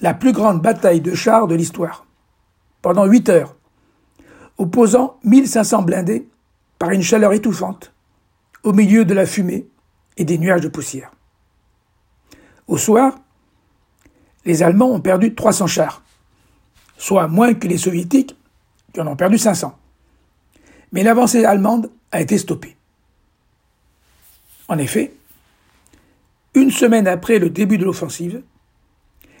la 0.00 0.14
plus 0.14 0.32
grande 0.32 0.62
bataille 0.62 1.00
de 1.00 1.14
chars 1.14 1.46
de 1.46 1.54
l'histoire, 1.54 2.06
pendant 2.82 3.04
8 3.04 3.28
heures, 3.28 3.56
opposant 4.58 5.18
1500 5.24 5.82
blindés 5.82 6.28
par 6.78 6.90
une 6.90 7.02
chaleur 7.02 7.32
étouffante, 7.32 7.92
au 8.62 8.72
milieu 8.72 9.04
de 9.04 9.14
la 9.14 9.26
fumée 9.26 9.66
et 10.16 10.24
des 10.24 10.38
nuages 10.38 10.60
de 10.60 10.68
poussière. 10.68 11.10
Au 12.68 12.78
soir, 12.78 13.18
les 14.44 14.62
Allemands 14.62 14.92
ont 14.92 15.00
perdu 15.00 15.34
300 15.34 15.66
chars, 15.66 16.02
soit 17.00 17.28
moins 17.28 17.54
que 17.54 17.66
les 17.66 17.78
Soviétiques 17.78 18.36
qui 18.92 19.00
en 19.00 19.06
ont 19.06 19.16
perdu 19.16 19.38
500. 19.38 19.74
Mais 20.92 21.02
l'avancée 21.02 21.46
allemande 21.46 21.90
a 22.12 22.20
été 22.20 22.36
stoppée. 22.36 22.76
En 24.68 24.76
effet, 24.76 25.14
une 26.52 26.70
semaine 26.70 27.08
après 27.08 27.38
le 27.38 27.48
début 27.48 27.78
de 27.78 27.86
l'offensive, 27.86 28.42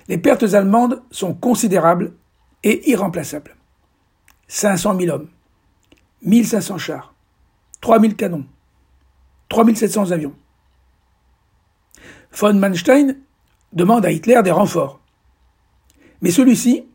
les 0.08 0.16
pertes 0.16 0.54
allemandes 0.54 1.02
sont 1.10 1.34
considérables 1.34 2.14
et 2.64 2.90
irremplaçables. 2.90 3.54
500 4.48 4.98
000 4.98 5.14
hommes, 5.14 5.28
1500 6.22 6.78
chars, 6.78 7.14
3000 7.82 8.16
canons, 8.16 8.46
3700 9.50 10.12
avions. 10.12 10.34
Von 12.32 12.54
Manstein 12.54 13.18
demande 13.74 14.06
à 14.06 14.10
Hitler 14.10 14.40
des 14.42 14.50
renforts. 14.50 14.98
Mais 16.22 16.30
celui-ci, 16.30 16.86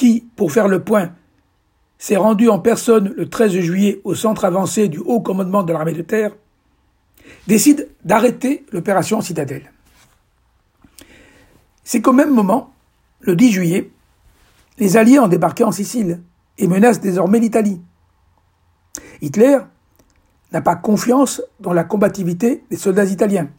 qui, 0.00 0.26
pour 0.34 0.50
faire 0.50 0.66
le 0.66 0.82
point, 0.82 1.12
s'est 1.98 2.16
rendu 2.16 2.48
en 2.48 2.58
personne 2.58 3.12
le 3.18 3.28
13 3.28 3.52
juillet 3.60 4.00
au 4.04 4.14
centre 4.14 4.46
avancé 4.46 4.88
du 4.88 4.96
haut 4.96 5.20
commandement 5.20 5.62
de 5.62 5.74
l'armée 5.74 5.92
de 5.92 6.00
terre, 6.00 6.32
décide 7.46 7.86
d'arrêter 8.02 8.64
l'opération 8.72 9.20
Citadelle. 9.20 9.70
C'est 11.84 12.00
qu'au 12.00 12.14
même 12.14 12.32
moment, 12.32 12.72
le 13.20 13.36
10 13.36 13.52
juillet, 13.52 13.90
les 14.78 14.96
Alliés 14.96 15.18
ont 15.18 15.28
débarqué 15.28 15.64
en 15.64 15.70
Sicile 15.70 16.22
et 16.56 16.66
menacent 16.66 17.02
désormais 17.02 17.38
l'Italie. 17.38 17.82
Hitler 19.20 19.58
n'a 20.52 20.62
pas 20.62 20.76
confiance 20.76 21.42
dans 21.60 21.74
la 21.74 21.84
combativité 21.84 22.64
des 22.70 22.78
soldats 22.78 23.04
italiens 23.04 23.50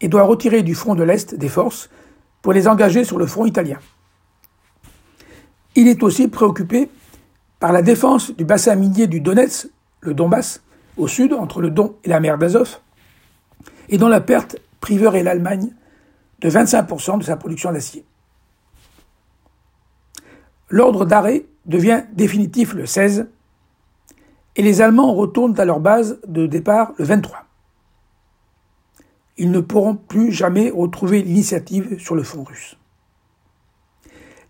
et 0.00 0.08
doit 0.08 0.22
retirer 0.22 0.62
du 0.62 0.74
front 0.74 0.94
de 0.94 1.02
l'Est 1.02 1.34
des 1.34 1.50
forces 1.50 1.90
pour 2.40 2.54
les 2.54 2.66
engager 2.66 3.04
sur 3.04 3.18
le 3.18 3.26
front 3.26 3.44
italien. 3.44 3.78
Il 5.76 5.88
est 5.88 6.02
aussi 6.02 6.28
préoccupé 6.28 6.90
par 7.58 7.72
la 7.72 7.82
défense 7.82 8.34
du 8.34 8.44
bassin 8.44 8.74
minier 8.74 9.06
du 9.06 9.20
Donetsk, 9.20 9.68
le 10.00 10.14
Donbass, 10.14 10.62
au 10.96 11.08
sud, 11.08 11.32
entre 11.32 11.60
le 11.60 11.70
Don 11.70 11.96
et 12.04 12.08
la 12.08 12.20
mer 12.20 12.38
d'Azov, 12.38 12.80
et 13.88 13.98
dont 13.98 14.08
la 14.08 14.20
perte 14.20 14.56
priverait 14.80 15.22
l'Allemagne 15.22 15.72
de 16.40 16.50
25% 16.50 17.18
de 17.18 17.24
sa 17.24 17.36
production 17.36 17.72
d'acier. 17.72 18.04
L'ordre 20.68 21.04
d'arrêt 21.04 21.44
devient 21.66 22.04
définitif 22.12 22.74
le 22.74 22.86
16 22.86 23.28
et 24.56 24.62
les 24.62 24.80
Allemands 24.80 25.14
retournent 25.14 25.58
à 25.58 25.64
leur 25.64 25.80
base 25.80 26.20
de 26.26 26.46
départ 26.46 26.92
le 26.98 27.04
23 27.04 27.46
ils 29.40 29.50
ne 29.50 29.60
pourront 29.60 29.96
plus 29.96 30.32
jamais 30.32 30.68
retrouver 30.68 31.22
l'initiative 31.22 31.98
sur 31.98 32.14
le 32.14 32.22
front 32.22 32.44
russe. 32.44 32.76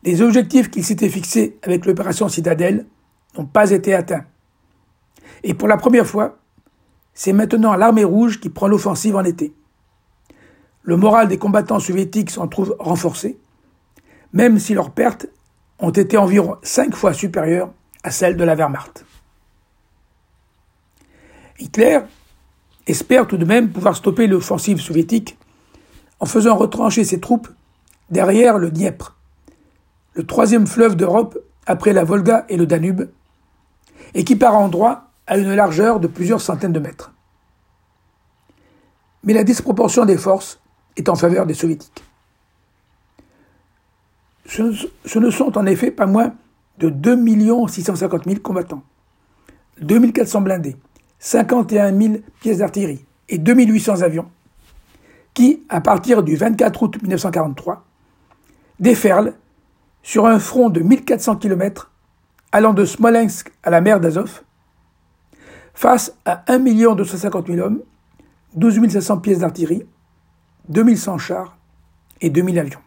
Les 0.02 0.22
objectifs 0.22 0.70
qu'ils 0.70 0.84
s'étaient 0.84 1.08
fixés 1.08 1.58
avec 1.62 1.84
l'opération 1.84 2.28
Citadelle 2.28 2.86
n'ont 3.36 3.46
pas 3.46 3.70
été 3.70 3.94
atteints. 3.94 4.24
Et 5.42 5.54
pour 5.54 5.68
la 5.68 5.76
première 5.76 6.06
fois, 6.06 6.38
c'est 7.14 7.32
maintenant 7.32 7.76
l'armée 7.76 8.04
rouge 8.04 8.40
qui 8.40 8.48
prend 8.48 8.68
l'offensive 8.68 9.16
en 9.16 9.24
été. 9.24 9.52
Le 10.82 10.96
moral 10.96 11.28
des 11.28 11.38
combattants 11.38 11.80
soviétiques 11.80 12.30
s'en 12.30 12.48
trouve 12.48 12.74
renforcé, 12.78 13.38
même 14.32 14.58
si 14.58 14.74
leurs 14.74 14.90
pertes 14.90 15.26
ont 15.78 15.90
été 15.90 16.16
environ 16.16 16.56
cinq 16.62 16.94
fois 16.94 17.12
supérieures 17.12 17.72
à 18.02 18.10
celles 18.10 18.36
de 18.36 18.44
la 18.44 18.54
Wehrmacht. 18.54 19.04
Hitler 21.58 22.00
espère 22.86 23.26
tout 23.26 23.36
de 23.36 23.44
même 23.44 23.70
pouvoir 23.70 23.94
stopper 23.94 24.26
l'offensive 24.26 24.80
soviétique 24.80 25.36
en 26.18 26.26
faisant 26.26 26.56
retrancher 26.56 27.04
ses 27.04 27.20
troupes 27.20 27.48
derrière 28.10 28.58
le 28.58 28.70
Dniepr, 28.70 29.16
le 30.14 30.26
troisième 30.26 30.66
fleuve 30.66 30.96
d'Europe 30.96 31.38
après 31.66 31.92
la 31.92 32.04
Volga 32.04 32.44
et 32.48 32.56
le 32.56 32.66
Danube, 32.66 33.08
et 34.14 34.24
qui 34.24 34.36
par 34.36 34.56
endroits 34.56 35.10
a 35.26 35.38
une 35.38 35.54
largeur 35.54 36.00
de 36.00 36.08
plusieurs 36.08 36.40
centaines 36.40 36.72
de 36.72 36.80
mètres. 36.80 37.12
Mais 39.22 39.34
la 39.34 39.44
disproportion 39.44 40.04
des 40.04 40.16
forces 40.16 40.58
est 40.96 41.08
en 41.08 41.14
faveur 41.14 41.46
des 41.46 41.54
soviétiques. 41.54 42.02
Ce 44.46 45.18
ne 45.18 45.30
sont 45.30 45.56
en 45.56 45.66
effet 45.66 45.92
pas 45.92 46.06
moins 46.06 46.34
de 46.78 46.88
2 46.88 47.68
650 47.68 48.24
000 48.24 48.40
combattants, 48.40 48.82
2400 49.80 50.40
blindés, 50.40 50.76
51 51.20 51.96
000 51.96 52.14
pièces 52.40 52.58
d'artillerie 52.58 53.04
et 53.28 53.38
2800 53.38 54.02
avions, 54.02 54.28
qui, 55.34 55.62
à 55.68 55.80
partir 55.80 56.24
du 56.24 56.34
24 56.34 56.82
août 56.82 57.00
1943, 57.00 57.84
déferlent 58.80 59.34
sur 60.02 60.26
un 60.26 60.38
front 60.38 60.70
de 60.70 60.80
1400 60.80 61.36
km 61.36 61.90
allant 62.52 62.74
de 62.74 62.84
Smolensk 62.84 63.52
à 63.62 63.70
la 63.70 63.80
mer 63.80 64.00
d'Azov, 64.00 64.42
face 65.74 66.14
à 66.24 66.44
1 66.48 66.58
250 66.94 67.46
000 67.46 67.58
hommes, 67.58 67.80
12 68.54 68.88
500 68.88 69.18
pièces 69.18 69.38
d'artillerie, 69.38 69.86
2100 70.68 71.18
chars 71.18 71.56
et 72.20 72.30
2000 72.30 72.58
avions. 72.58 72.80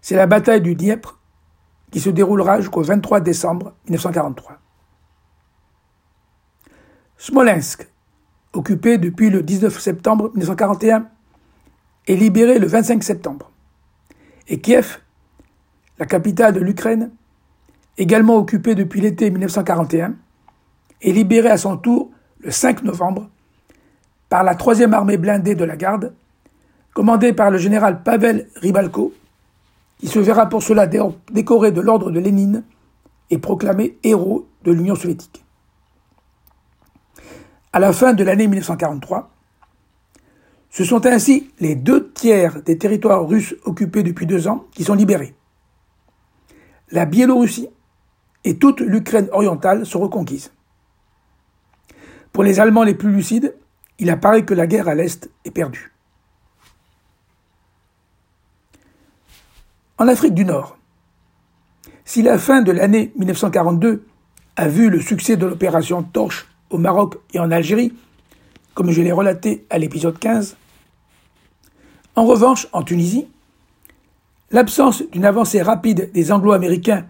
C'est 0.00 0.16
la 0.16 0.26
bataille 0.26 0.60
du 0.60 0.74
Dniepr 0.74 1.18
qui 1.90 2.00
se 2.00 2.10
déroulera 2.10 2.60
jusqu'au 2.60 2.82
23 2.82 3.20
décembre 3.20 3.74
1943. 3.88 4.58
Smolensk, 7.18 7.88
occupé 8.52 8.96
depuis 8.96 9.28
le 9.28 9.42
19 9.42 9.78
septembre 9.78 10.30
1941, 10.30 11.08
est 12.06 12.16
libéré 12.16 12.58
le 12.58 12.66
25 12.66 13.02
septembre. 13.02 13.50
Et 14.48 14.60
Kiev, 14.60 15.00
la 16.00 16.06
capitale 16.06 16.54
de 16.54 16.60
l'Ukraine, 16.60 17.10
également 17.98 18.36
occupée 18.36 18.74
depuis 18.74 19.02
l'été 19.02 19.30
1941, 19.30 20.14
est 21.02 21.12
libéré 21.12 21.50
à 21.50 21.58
son 21.58 21.76
tour 21.76 22.10
le 22.40 22.50
5 22.50 22.82
novembre 22.84 23.28
par 24.30 24.42
la 24.42 24.54
troisième 24.54 24.94
armée 24.94 25.18
blindée 25.18 25.54
de 25.54 25.64
la 25.64 25.76
garde, 25.76 26.14
commandée 26.94 27.34
par 27.34 27.50
le 27.50 27.58
général 27.58 28.02
Pavel 28.02 28.48
Ribalko, 28.56 29.12
qui 29.98 30.08
se 30.08 30.18
verra 30.18 30.48
pour 30.48 30.62
cela 30.62 30.86
décoré 30.86 31.70
de 31.70 31.82
l'ordre 31.82 32.10
de 32.10 32.18
Lénine 32.18 32.64
et 33.28 33.36
proclamé 33.36 33.98
héros 34.02 34.48
de 34.64 34.72
l'Union 34.72 34.94
soviétique. 34.94 35.44
À 37.74 37.78
la 37.78 37.92
fin 37.92 38.14
de 38.14 38.24
l'année 38.24 38.48
1943, 38.48 39.30
ce 40.70 40.84
sont 40.84 41.04
ainsi 41.04 41.50
les 41.60 41.74
deux 41.74 42.10
tiers 42.12 42.62
des 42.62 42.78
territoires 42.78 43.28
russes 43.28 43.54
occupés 43.64 44.02
depuis 44.02 44.24
deux 44.24 44.48
ans 44.48 44.64
qui 44.72 44.84
sont 44.84 44.94
libérés. 44.94 45.34
La 46.90 47.06
Biélorussie 47.06 47.68
et 48.44 48.58
toute 48.58 48.80
l'Ukraine 48.80 49.28
orientale 49.32 49.86
sont 49.86 50.00
reconquises. 50.00 50.52
Pour 52.32 52.44
les 52.44 52.60
Allemands 52.60 52.84
les 52.84 52.94
plus 52.94 53.12
lucides, 53.12 53.54
il 53.98 54.10
apparaît 54.10 54.44
que 54.44 54.54
la 54.54 54.66
guerre 54.66 54.88
à 54.88 54.94
l'Est 54.94 55.30
est 55.44 55.50
perdue. 55.50 55.92
En 59.98 60.08
Afrique 60.08 60.34
du 60.34 60.44
Nord, 60.44 60.78
si 62.04 62.22
la 62.22 62.38
fin 62.38 62.62
de 62.62 62.72
l'année 62.72 63.12
1942 63.16 64.04
a 64.56 64.68
vu 64.68 64.90
le 64.90 65.00
succès 65.00 65.36
de 65.36 65.46
l'opération 65.46 66.02
Torche 66.02 66.48
au 66.70 66.78
Maroc 66.78 67.16
et 67.34 67.38
en 67.38 67.50
Algérie, 67.50 67.92
comme 68.74 68.90
je 68.90 69.02
l'ai 69.02 69.12
relaté 69.12 69.66
à 69.70 69.78
l'épisode 69.78 70.18
15. 70.18 70.56
En 72.16 72.24
revanche, 72.24 72.66
en 72.72 72.82
Tunisie, 72.82 73.28
l'absence 74.50 75.02
d'une 75.10 75.24
avancée 75.24 75.62
rapide 75.62 76.10
des 76.12 76.32
Anglo-Américains 76.32 77.06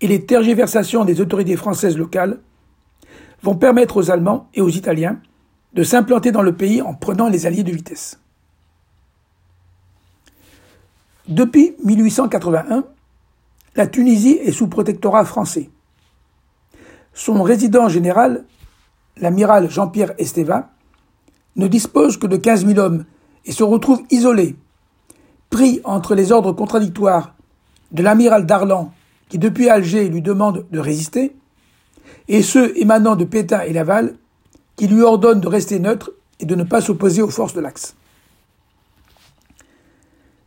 et 0.00 0.08
les 0.08 0.24
tergiversations 0.24 1.04
des 1.04 1.20
autorités 1.20 1.56
françaises 1.56 1.98
locales 1.98 2.38
vont 3.42 3.54
permettre 3.54 3.96
aux 3.96 4.10
Allemands 4.10 4.48
et 4.54 4.60
aux 4.60 4.68
Italiens 4.68 5.20
de 5.74 5.82
s'implanter 5.82 6.32
dans 6.32 6.42
le 6.42 6.56
pays 6.56 6.82
en 6.82 6.94
prenant 6.94 7.28
les 7.28 7.46
alliés 7.46 7.62
de 7.62 7.72
vitesse. 7.72 8.18
Depuis 11.28 11.76
1881, 11.84 12.84
la 13.76 13.86
Tunisie 13.86 14.38
est 14.42 14.50
sous 14.50 14.66
protectorat 14.66 15.24
français. 15.24 15.70
Son 17.14 17.42
résident 17.42 17.88
général, 17.88 18.44
l'amiral 19.16 19.70
Jean-Pierre 19.70 20.14
Esteva, 20.18 20.70
ne 21.56 21.68
dispose 21.68 22.16
que 22.16 22.26
de 22.26 22.36
15 22.36 22.66
000 22.66 22.78
hommes 22.78 23.04
et 23.44 23.52
se 23.52 23.62
retrouve 23.62 24.02
isolé, 24.10 24.56
pris 25.50 25.80
entre 25.84 26.14
les 26.14 26.32
ordres 26.32 26.52
contradictoires 26.52 27.34
de 27.92 28.02
l'amiral 28.02 28.46
Darlan, 28.46 28.92
qui 29.28 29.38
depuis 29.38 29.68
Alger 29.68 30.08
lui 30.08 30.22
demande 30.22 30.64
de 30.70 30.78
résister, 30.78 31.36
et 32.28 32.42
ceux 32.42 32.76
émanant 32.78 33.16
de 33.16 33.24
Pétain 33.24 33.60
et 33.62 33.72
Laval, 33.72 34.14
qui 34.76 34.86
lui 34.86 35.02
ordonnent 35.02 35.40
de 35.40 35.48
rester 35.48 35.78
neutre 35.80 36.12
et 36.38 36.46
de 36.46 36.54
ne 36.54 36.64
pas 36.64 36.80
s'opposer 36.80 37.22
aux 37.22 37.28
forces 37.28 37.52
de 37.52 37.60
l'Axe. 37.60 37.96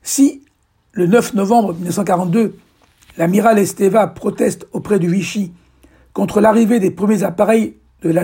Si, 0.02 0.42
le 0.94 1.08
9 1.08 1.34
novembre 1.34 1.74
1942, 1.74 2.56
l'amiral 3.18 3.60
Esteva 3.60 4.08
proteste 4.08 4.68
auprès 4.72 5.00
du 5.00 5.10
Vichy 5.10 5.52
contre 6.14 6.42
l'arrivée 6.42 6.80
des 6.80 6.92
premiers 6.92 7.24
appareils 7.24 7.76
de 8.02 8.10
la 8.10 8.24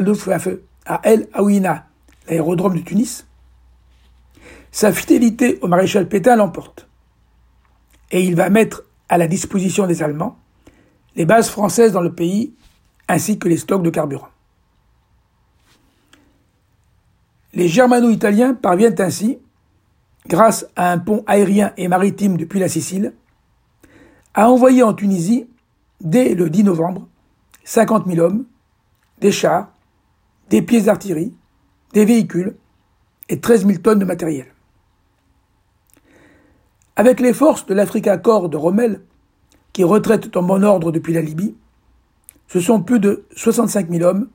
à 0.86 1.02
El 1.04 1.28
Aouina, 1.34 1.86
l'aérodrome 2.28 2.78
de 2.78 2.82
Tunis, 2.82 3.26
sa 4.72 4.92
fidélité 4.92 5.60
au 5.62 5.68
maréchal 5.68 6.08
Pétain 6.08 6.36
l'emporte. 6.36 6.88
Et 8.12 8.24
il 8.24 8.36
va 8.36 8.50
mettre 8.50 8.86
à 9.08 9.18
la 9.18 9.28
disposition 9.28 9.88
des 9.88 10.04
Allemands 10.04 10.38
les 11.16 11.26
bases 11.26 11.50
françaises 11.50 11.92
dans 11.92 12.02
le 12.02 12.14
pays 12.14 12.54
ainsi 13.08 13.40
que 13.40 13.48
les 13.48 13.58
stocks 13.58 13.84
de 13.84 13.90
carburant. 13.90 14.30
Les 17.54 17.68
germano-italiens 17.68 18.54
parviennent 18.54 19.02
ainsi, 19.02 19.40
grâce 20.28 20.68
à 20.76 20.92
un 20.92 21.00
pont 21.00 21.24
aérien 21.26 21.74
et 21.78 21.88
maritime 21.88 22.38
depuis 22.38 22.60
la 22.60 22.70
Sicile, 22.70 23.14
à 24.36 24.50
envoyer 24.50 24.84
en 24.84 24.94
Tunisie, 24.94 25.50
dès 26.00 26.36
le 26.36 26.50
10 26.50 26.66
novembre, 26.66 27.08
50 27.64 28.08
000 28.08 28.20
hommes, 28.20 28.46
des 29.20 29.32
chars, 29.32 29.72
des 30.50 30.62
pièces 30.62 30.86
d'artillerie, 30.86 31.34
des 31.94 32.06
véhicules 32.06 32.56
et 33.28 33.40
13 33.40 33.66
000 33.66 33.80
tonnes 33.80 34.00
de 34.00 34.06
matériel. 34.06 34.48
Avec 37.00 37.22
les 37.22 37.34
forces 37.34 37.66
de 37.66 37.74
l'Africa 37.74 38.18
Corps 38.18 38.50
de 38.50 38.58
Rommel, 38.58 39.00
qui 39.72 39.86
retraitent 39.86 40.36
en 40.36 40.44
bon 40.44 40.66
ordre 40.66 40.92
depuis 40.92 41.14
la 41.14 41.22
Libye, 41.22 41.56
ce 42.50 42.60
sont 42.60 42.82
plus 42.82 43.00
de 43.00 43.24
65 43.38 43.90
000 43.90 44.04
hommes 44.04 44.28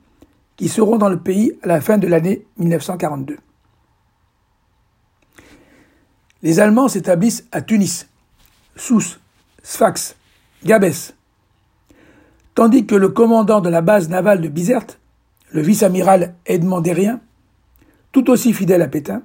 qui 0.55 0.67
seront 0.67 0.97
dans 0.97 1.09
le 1.09 1.19
pays 1.19 1.53
à 1.61 1.67
la 1.67 1.79
fin 1.79 1.99
de 1.99 2.07
l'année 2.07 2.47
1942. 2.57 3.37
Les 6.41 6.59
Allemands 6.59 6.87
s'établissent 6.87 7.45
à 7.51 7.61
Tunis, 7.61 8.09
Sousse, 8.75 9.19
Sfax, 9.61 10.15
Gabès, 10.63 11.13
tandis 12.55 12.87
que 12.87 12.95
le 12.95 13.09
commandant 13.09 13.61
de 13.61 13.69
la 13.69 13.81
base 13.81 14.09
navale 14.09 14.41
de 14.41 14.47
Bizerte, 14.47 14.99
le 15.51 15.61
vice-amiral 15.61 16.33
Edmond 16.47 16.81
Derrien, 16.81 17.21
tout 18.11 18.27
aussi 18.31 18.53
fidèle 18.53 18.81
à 18.81 18.87
Pétain, 18.87 19.21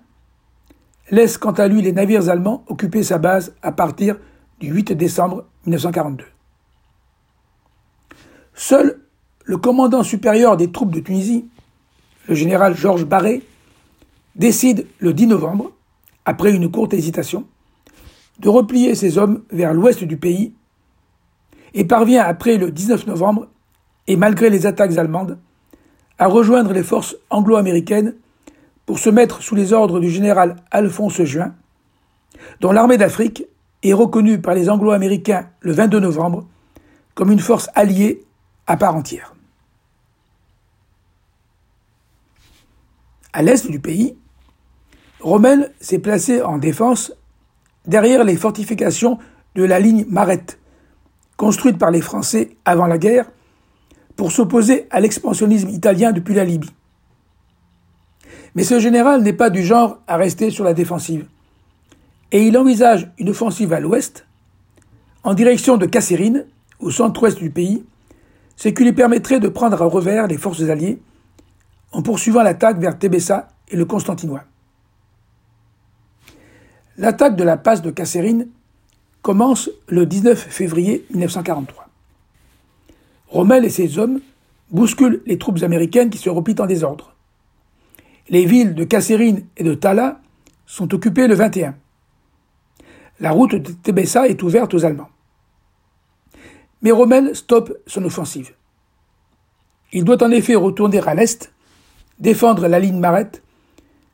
laisse 1.10 1.38
quant 1.38 1.52
à 1.52 1.68
lui 1.68 1.82
les 1.82 1.92
navires 1.92 2.28
allemands 2.28 2.64
occuper 2.68 3.02
sa 3.02 3.18
base 3.18 3.54
à 3.62 3.72
partir 3.72 4.16
du 4.60 4.68
8 4.68 4.92
décembre 4.92 5.44
1942. 5.66 6.24
Seul 8.54 9.00
le 9.44 9.56
commandant 9.56 10.02
supérieur 10.02 10.56
des 10.56 10.70
troupes 10.70 10.92
de 10.92 11.00
Tunisie, 11.00 11.46
le 12.28 12.34
général 12.34 12.76
Georges 12.76 13.04
Barré, 13.04 13.42
décide 14.36 14.86
le 14.98 15.12
10 15.12 15.26
novembre, 15.26 15.72
après 16.24 16.52
une 16.52 16.70
courte 16.70 16.94
hésitation, 16.94 17.46
de 18.38 18.48
replier 18.48 18.94
ses 18.94 19.18
hommes 19.18 19.42
vers 19.50 19.74
l'ouest 19.74 20.04
du 20.04 20.16
pays 20.16 20.52
et 21.74 21.84
parvient 21.84 22.22
après 22.22 22.58
le 22.58 22.70
19 22.70 23.06
novembre, 23.06 23.48
et 24.06 24.16
malgré 24.16 24.50
les 24.50 24.66
attaques 24.66 24.96
allemandes, 24.98 25.38
à 26.18 26.26
rejoindre 26.26 26.72
les 26.72 26.82
forces 26.82 27.16
anglo-américaines 27.30 28.14
pour 28.86 28.98
se 28.98 29.10
mettre 29.10 29.42
sous 29.42 29.54
les 29.54 29.72
ordres 29.72 30.00
du 30.00 30.10
général 30.10 30.56
Alphonse 30.70 31.22
Juin, 31.22 31.54
dont 32.60 32.72
l'armée 32.72 32.98
d'Afrique 32.98 33.44
est 33.82 33.92
reconnue 33.92 34.40
par 34.40 34.54
les 34.54 34.68
anglo-américains 34.68 35.48
le 35.60 35.72
22 35.72 36.00
novembre 36.00 36.46
comme 37.14 37.32
une 37.32 37.40
force 37.40 37.68
alliée 37.74 38.24
à 38.66 38.76
part 38.76 38.94
entière. 38.94 39.34
À 43.32 43.42
l'est 43.42 43.70
du 43.70 43.78
pays, 43.78 44.16
Rommel 45.20 45.72
s'est 45.80 45.98
placé 45.98 46.42
en 46.42 46.58
défense 46.58 47.12
derrière 47.86 48.24
les 48.24 48.36
fortifications 48.36 49.18
de 49.54 49.64
la 49.64 49.78
ligne 49.80 50.04
Marette, 50.08 50.58
construite 51.36 51.78
par 51.78 51.90
les 51.90 52.00
Français 52.00 52.56
avant 52.64 52.86
la 52.86 52.98
guerre 52.98 53.30
pour 54.16 54.32
s'opposer 54.32 54.86
à 54.90 55.00
l'expansionnisme 55.00 55.68
italien 55.68 56.12
depuis 56.12 56.34
la 56.34 56.44
Libye. 56.44 56.70
Mais 58.54 58.64
ce 58.64 58.80
général 58.80 59.22
n'est 59.22 59.32
pas 59.32 59.50
du 59.50 59.64
genre 59.64 59.98
à 60.06 60.16
rester 60.16 60.50
sur 60.50 60.64
la 60.64 60.74
défensive. 60.74 61.26
Et 62.32 62.46
il 62.46 62.56
envisage 62.56 63.10
une 63.18 63.30
offensive 63.30 63.72
à 63.72 63.80
l'ouest, 63.80 64.26
en 65.22 65.34
direction 65.34 65.76
de 65.76 65.86
Kasserine, 65.86 66.46
au 66.78 66.90
centre-ouest 66.90 67.38
du 67.38 67.50
pays, 67.50 67.84
ce 68.56 68.68
qui 68.68 68.84
lui 68.84 68.92
permettrait 68.92 69.40
de 69.40 69.48
prendre 69.48 69.80
à 69.80 69.86
revers 69.86 70.26
les 70.26 70.38
forces 70.38 70.62
alliées 70.62 71.00
en 71.92 72.02
poursuivant 72.02 72.42
l'attaque 72.42 72.78
vers 72.78 72.98
Tébessa 72.98 73.48
et 73.68 73.76
le 73.76 73.84
Constantinois. 73.84 74.44
L'attaque 76.98 77.36
de 77.36 77.44
la 77.44 77.56
passe 77.56 77.82
de 77.82 77.90
Kasserine 77.90 78.48
commence 79.22 79.70
le 79.88 80.06
19 80.06 80.38
février 80.38 81.06
1943. 81.12 81.88
Rommel 83.28 83.64
et 83.64 83.70
ses 83.70 83.98
hommes 83.98 84.20
bousculent 84.70 85.22
les 85.26 85.38
troupes 85.38 85.62
américaines 85.62 86.10
qui 86.10 86.18
se 86.18 86.30
replient 86.30 86.60
en 86.60 86.66
désordre. 86.66 87.09
Les 88.30 88.46
villes 88.46 88.76
de 88.76 88.84
Kasserine 88.84 89.44
et 89.56 89.64
de 89.64 89.74
Tala 89.74 90.20
sont 90.64 90.94
occupées 90.94 91.26
le 91.26 91.34
21. 91.34 91.74
La 93.18 93.32
route 93.32 93.56
de 93.56 93.72
Tébessa 93.72 94.28
est 94.28 94.40
ouverte 94.44 94.72
aux 94.72 94.84
Allemands. 94.84 95.10
Mais 96.80 96.92
Rommel 96.92 97.34
stoppe 97.34 97.76
son 97.88 98.04
offensive. 98.04 98.52
Il 99.92 100.04
doit 100.04 100.22
en 100.22 100.30
effet 100.30 100.54
retourner 100.54 101.00
à 101.00 101.14
l'est, 101.14 101.52
défendre 102.20 102.68
la 102.68 102.78
ligne 102.78 103.00
Marette, 103.00 103.42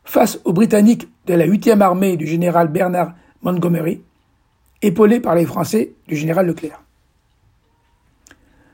face 0.03 0.41
aux 0.45 0.55
Britanniques 0.55 1.07
de 1.27 1.35
la 1.35 1.47
8e 1.47 1.83
armée 1.83 2.17
du 2.17 2.27
général 2.27 2.69
Bernard 2.69 3.13
Montgomery, 3.43 4.01
épaulé 4.81 5.21
par 5.21 5.35
les 5.35 5.45
Français 5.45 5.93
du 6.09 6.17
général 6.17 6.47
Leclerc. 6.47 6.81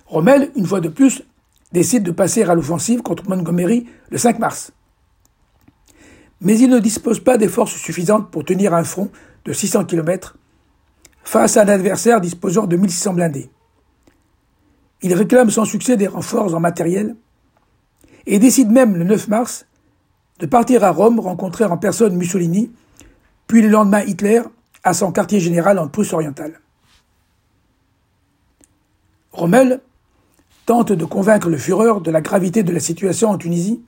Rommel, 0.07 0.53
une 0.55 0.67
fois 0.67 0.81
de 0.81 0.89
plus, 0.89 1.25
décide 1.73 2.05
de 2.05 2.13
passer 2.13 2.45
à 2.45 2.55
l'offensive 2.55 3.03
contre 3.03 3.29
Montgomery 3.29 3.89
le 4.09 4.19
5 4.19 4.39
mars 4.39 4.73
mais 6.43 6.59
il 6.59 6.69
ne 6.69 6.81
dispose 6.81 7.21
pas 7.21 7.39
des 7.39 7.49
forces 7.49 7.77
suffisantes 7.77 8.31
pour 8.31 8.45
tenir 8.45 8.75
un 8.75 8.83
front 8.83 9.11
de 9.45 9.53
600 9.53 9.85
km 9.85 10.37
face 11.23 11.57
à 11.57 11.63
un 11.63 11.69
adversaire 11.69 12.21
disposant 12.21 12.67
de 12.67 12.77
1600 12.77 13.15
blindés. 13.15 13.49
Il 15.03 15.15
réclame 15.15 15.51
sans 15.51 15.65
succès 15.65 15.97
des 15.97 16.09
renforts 16.09 16.55
en 16.55 16.61
matériel 16.61 17.15
et 18.27 18.41
décide 18.41 18.71
même 18.71 18.97
le 18.97 19.05
9 19.05 19.29
mars 19.29 19.67
de 20.41 20.47
partir 20.47 20.83
à 20.83 20.91
Rome 20.91 21.21
rencontrer 21.21 21.65
en 21.65 21.79
personne 21.79 22.17
Mussolini, 22.17 22.73
puis 23.47 23.63
le 23.63 23.69
lendemain 23.69 24.03
Hitler 24.03 24.43
à 24.83 24.95
son 24.95 25.13
quartier 25.13 25.39
général 25.39 25.79
en 25.79 25.87
Prusse 25.87 26.13
orientale. 26.13 26.61
Rommel 29.31 29.81
tente 30.67 30.91
de 30.91 31.05
convaincre 31.05 31.49
le 31.49 31.57
Führer 31.57 32.01
de 32.01 32.11
la 32.11 32.21
gravité 32.21 32.65
de 32.65 32.73
la 32.73 32.81
situation 32.81 33.31
en 33.31 33.39
Tunisie 33.39 33.81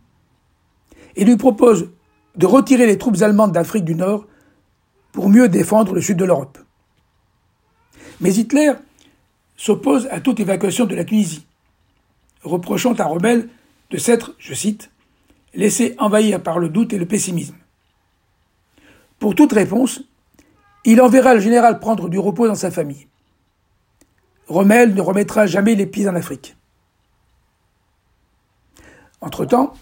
et 1.16 1.24
lui 1.24 1.36
propose 1.36 1.88
de 2.36 2.46
retirer 2.46 2.86
les 2.86 2.98
troupes 2.98 3.22
allemandes 3.22 3.52
d'Afrique 3.52 3.84
du 3.84 3.94
Nord 3.94 4.26
pour 5.12 5.28
mieux 5.28 5.48
défendre 5.48 5.94
le 5.94 6.00
sud 6.00 6.16
de 6.16 6.24
l'Europe. 6.24 6.58
Mais 8.20 8.34
Hitler 8.34 8.72
s'oppose 9.56 10.08
à 10.10 10.20
toute 10.20 10.40
évacuation 10.40 10.86
de 10.86 10.94
la 10.94 11.04
Tunisie, 11.04 11.46
reprochant 12.42 12.94
à 12.94 13.04
Rommel 13.04 13.48
de 13.90 13.96
s'être, 13.98 14.34
je 14.38 14.54
cite, 14.54 14.90
laissé 15.54 15.94
envahir 15.98 16.42
par 16.42 16.58
le 16.58 16.68
doute 16.68 16.92
et 16.92 16.98
le 16.98 17.06
pessimisme. 17.06 17.56
Pour 19.18 19.34
toute 19.34 19.52
réponse, 19.52 20.02
il 20.84 21.00
enverra 21.00 21.34
le 21.34 21.40
général 21.40 21.78
prendre 21.78 22.08
du 22.08 22.18
repos 22.18 22.46
dans 22.46 22.54
sa 22.54 22.70
famille. 22.70 23.06
Rommel 24.48 24.94
ne 24.94 25.00
remettra 25.00 25.46
jamais 25.46 25.74
les 25.74 25.86
pieds 25.86 26.08
en 26.08 26.14
Afrique. 26.14 26.56
Entre-temps, 29.20 29.72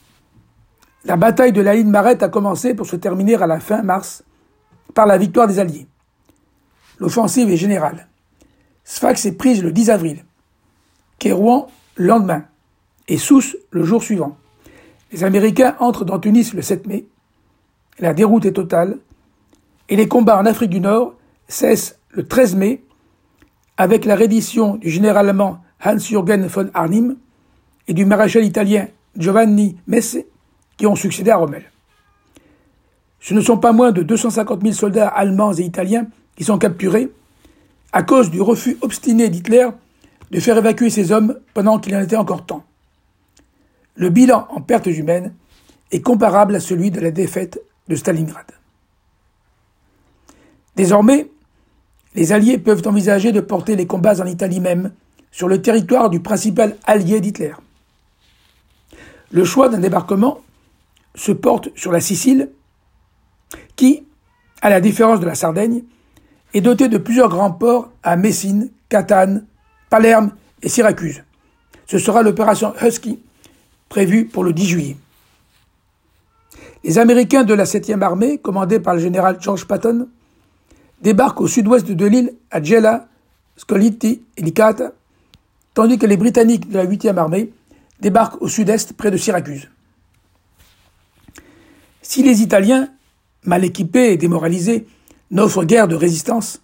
la 1.04 1.16
bataille 1.16 1.52
de 1.52 1.60
la 1.60 1.74
ligne 1.74 1.90
Marette 1.90 2.22
a 2.22 2.28
commencé 2.28 2.74
pour 2.74 2.86
se 2.86 2.96
terminer 2.96 3.34
à 3.34 3.46
la 3.46 3.60
fin 3.60 3.82
mars 3.82 4.22
par 4.94 5.06
la 5.06 5.18
victoire 5.18 5.48
des 5.48 5.58
Alliés. 5.58 5.86
L'offensive 6.98 7.50
est 7.50 7.56
générale. 7.56 8.08
Sfax 8.84 9.26
est 9.26 9.32
prise 9.32 9.62
le 9.62 9.72
10 9.72 9.90
avril. 9.90 10.24
Kérouan 11.18 11.68
le 11.96 12.06
lendemain 12.06 12.44
et 13.08 13.18
Sousse 13.18 13.56
le 13.70 13.84
jour 13.84 14.02
suivant. 14.02 14.36
Les 15.12 15.24
Américains 15.24 15.76
entrent 15.78 16.04
dans 16.04 16.18
Tunis 16.18 16.54
le 16.54 16.62
7 16.62 16.86
mai. 16.86 17.06
La 17.98 18.14
déroute 18.14 18.46
est 18.46 18.52
totale 18.52 18.98
et 19.88 19.96
les 19.96 20.08
combats 20.08 20.38
en 20.38 20.46
Afrique 20.46 20.70
du 20.70 20.80
Nord 20.80 21.14
cessent 21.48 21.98
le 22.10 22.26
13 22.26 22.54
mai 22.54 22.82
avec 23.76 24.04
la 24.04 24.14
reddition 24.14 24.76
du 24.76 24.90
général 24.90 25.28
allemand 25.28 25.58
Hans-Jürgen 25.84 26.46
von 26.46 26.70
Arnim 26.74 27.16
et 27.88 27.94
du 27.94 28.04
maréchal 28.04 28.44
italien 28.44 28.86
Giovanni 29.16 29.76
Messe 29.86 30.18
qui 30.76 30.86
ont 30.86 30.96
succédé 30.96 31.30
à 31.30 31.36
Rommel. 31.36 31.70
Ce 33.20 33.34
ne 33.34 33.40
sont 33.40 33.58
pas 33.58 33.72
moins 33.72 33.92
de 33.92 34.02
250 34.02 34.62
000 34.62 34.74
soldats 34.74 35.08
allemands 35.08 35.54
et 35.54 35.62
italiens 35.62 36.06
qui 36.36 36.44
sont 36.44 36.58
capturés 36.58 37.10
à 37.92 38.02
cause 38.02 38.30
du 38.30 38.40
refus 38.40 38.78
obstiné 38.80 39.28
d'Hitler 39.28 39.68
de 40.30 40.40
faire 40.40 40.56
évacuer 40.56 40.90
ses 40.90 41.12
hommes 41.12 41.38
pendant 41.54 41.78
qu'il 41.78 41.94
en 41.94 42.00
était 42.00 42.16
encore 42.16 42.46
temps. 42.46 42.64
Le 43.94 44.08
bilan 44.08 44.48
en 44.50 44.60
pertes 44.60 44.86
humaines 44.86 45.34
est 45.90 46.00
comparable 46.00 46.56
à 46.56 46.60
celui 46.60 46.90
de 46.90 47.00
la 47.00 47.10
défaite 47.10 47.60
de 47.88 47.94
Stalingrad. 47.94 48.46
Désormais, 50.74 51.28
les 52.14 52.32
Alliés 52.32 52.58
peuvent 52.58 52.82
envisager 52.86 53.30
de 53.32 53.40
porter 53.40 53.76
les 53.76 53.86
combats 53.86 54.20
en 54.20 54.26
Italie 54.26 54.60
même, 54.60 54.92
sur 55.30 55.48
le 55.48 55.62
territoire 55.62 56.10
du 56.10 56.20
principal 56.20 56.76
allié 56.84 57.20
d'Hitler. 57.20 57.54
Le 59.30 59.44
choix 59.44 59.68
d'un 59.68 59.78
débarquement 59.78 60.40
se 61.14 61.32
porte 61.32 61.70
sur 61.76 61.92
la 61.92 62.00
Sicile, 62.00 62.50
qui, 63.76 64.04
à 64.60 64.70
la 64.70 64.80
différence 64.80 65.20
de 65.20 65.26
la 65.26 65.34
Sardaigne, 65.34 65.82
est 66.54 66.60
dotée 66.60 66.88
de 66.88 66.98
plusieurs 66.98 67.28
grands 67.28 67.52
ports 67.52 67.90
à 68.02 68.16
Messine, 68.16 68.70
Catane, 68.88 69.46
Palerme 69.90 70.32
et 70.62 70.68
Syracuse. 70.68 71.22
Ce 71.86 71.98
sera 71.98 72.22
l'opération 72.22 72.72
Husky, 72.80 73.18
prévue 73.88 74.24
pour 74.26 74.44
le 74.44 74.52
10 74.52 74.66
juillet. 74.66 74.96
Les 76.84 76.98
Américains 76.98 77.44
de 77.44 77.54
la 77.54 77.64
7e 77.64 78.02
armée, 78.02 78.38
commandés 78.38 78.80
par 78.80 78.94
le 78.94 79.00
général 79.00 79.36
George 79.40 79.66
Patton, 79.66 80.08
débarquent 81.00 81.42
au 81.42 81.46
sud-ouest 81.46 81.90
de 81.90 82.06
l'île 82.06 82.34
à 82.50 82.62
Gela, 82.62 83.08
Scoliti 83.56 84.22
et 84.36 84.42
Licata, 84.42 84.92
tandis 85.74 85.98
que 85.98 86.06
les 86.06 86.16
Britanniques 86.16 86.68
de 86.68 86.78
la 86.78 86.86
8e 86.86 87.16
armée 87.16 87.52
débarquent 88.00 88.40
au 88.40 88.48
sud-est 88.48 88.94
près 88.94 89.10
de 89.10 89.16
Syracuse. 89.16 89.68
Si 92.12 92.22
les 92.22 92.42
Italiens, 92.42 92.90
mal 93.42 93.64
équipés 93.64 94.12
et 94.12 94.18
démoralisés, 94.18 94.86
n'offrent 95.30 95.64
guère 95.64 95.88
de 95.88 95.94
résistance, 95.94 96.60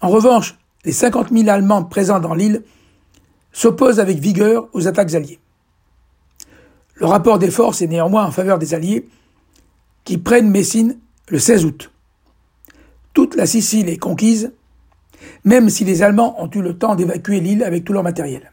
en 0.00 0.08
revanche, 0.08 0.56
les 0.86 0.92
50 0.92 1.28
000 1.30 1.50
Allemands 1.50 1.84
présents 1.84 2.20
dans 2.20 2.32
l'île 2.32 2.62
s'opposent 3.52 4.00
avec 4.00 4.16
vigueur 4.16 4.70
aux 4.72 4.88
attaques 4.88 5.12
alliées. 5.12 5.40
Le 6.94 7.04
rapport 7.04 7.38
des 7.38 7.50
forces 7.50 7.82
est 7.82 7.86
néanmoins 7.86 8.24
en 8.24 8.30
faveur 8.30 8.58
des 8.58 8.72
Alliés, 8.72 9.06
qui 10.04 10.16
prennent 10.16 10.48
Messine 10.48 10.98
le 11.28 11.38
16 11.38 11.66
août. 11.66 11.92
Toute 13.12 13.34
la 13.34 13.44
Sicile 13.44 13.90
est 13.90 13.98
conquise, 13.98 14.54
même 15.44 15.68
si 15.68 15.84
les 15.84 16.02
Allemands 16.02 16.42
ont 16.42 16.48
eu 16.48 16.62
le 16.62 16.78
temps 16.78 16.94
d'évacuer 16.94 17.40
l'île 17.40 17.62
avec 17.62 17.84
tout 17.84 17.92
leur 17.92 18.02
matériel. 18.02 18.50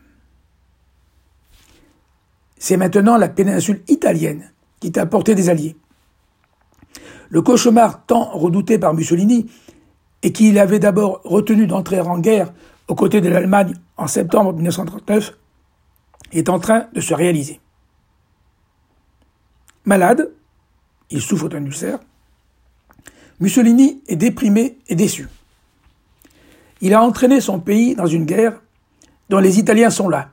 C'est 2.57 2.75
maintenant 2.75 3.15
la 3.15 3.29
péninsule 3.29 3.81
italienne 3.87 4.51
qui 4.81 4.87
est 4.87 4.97
à 4.97 5.05
portée 5.05 5.33
des 5.33 5.47
Alliés. 5.47 5.77
Le 7.33 7.41
cauchemar 7.41 8.05
tant 8.05 8.25
redouté 8.25 8.77
par 8.77 8.93
Mussolini 8.93 9.49
et 10.21 10.31
qu'il 10.31 10.59
avait 10.59 10.77
d'abord 10.77 11.19
retenu 11.23 11.65
d'entrer 11.65 11.99
en 11.99 12.19
guerre 12.19 12.53
aux 12.87 12.93
côtés 12.93 13.21
de 13.21 13.29
l'Allemagne 13.29 13.73
en 13.97 14.05
septembre 14.05 14.53
1939 14.53 15.35
est 16.33 16.47
en 16.47 16.59
train 16.59 16.85
de 16.93 17.01
se 17.01 17.15
réaliser. 17.15 17.59
Malade, 19.85 20.31
il 21.09 21.23
souffre 21.23 21.49
d'un 21.49 21.65
ulcère, 21.65 21.97
Mussolini 23.39 24.03
est 24.07 24.15
déprimé 24.15 24.77
et 24.87 24.93
déçu. 24.93 25.27
Il 26.81 26.93
a 26.93 27.01
entraîné 27.01 27.41
son 27.41 27.59
pays 27.59 27.95
dans 27.95 28.05
une 28.05 28.25
guerre 28.25 28.61
dont 29.29 29.39
les 29.39 29.57
Italiens 29.57 29.89
sont 29.89 30.07
là. 30.07 30.29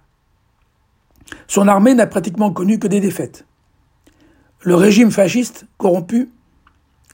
Son 1.48 1.66
armée 1.66 1.94
n'a 1.94 2.06
pratiquement 2.06 2.52
connu 2.52 2.78
que 2.78 2.88
des 2.88 3.00
défaites. 3.00 3.46
Le 4.60 4.74
régime 4.74 5.10
fasciste, 5.10 5.64
corrompu, 5.78 6.28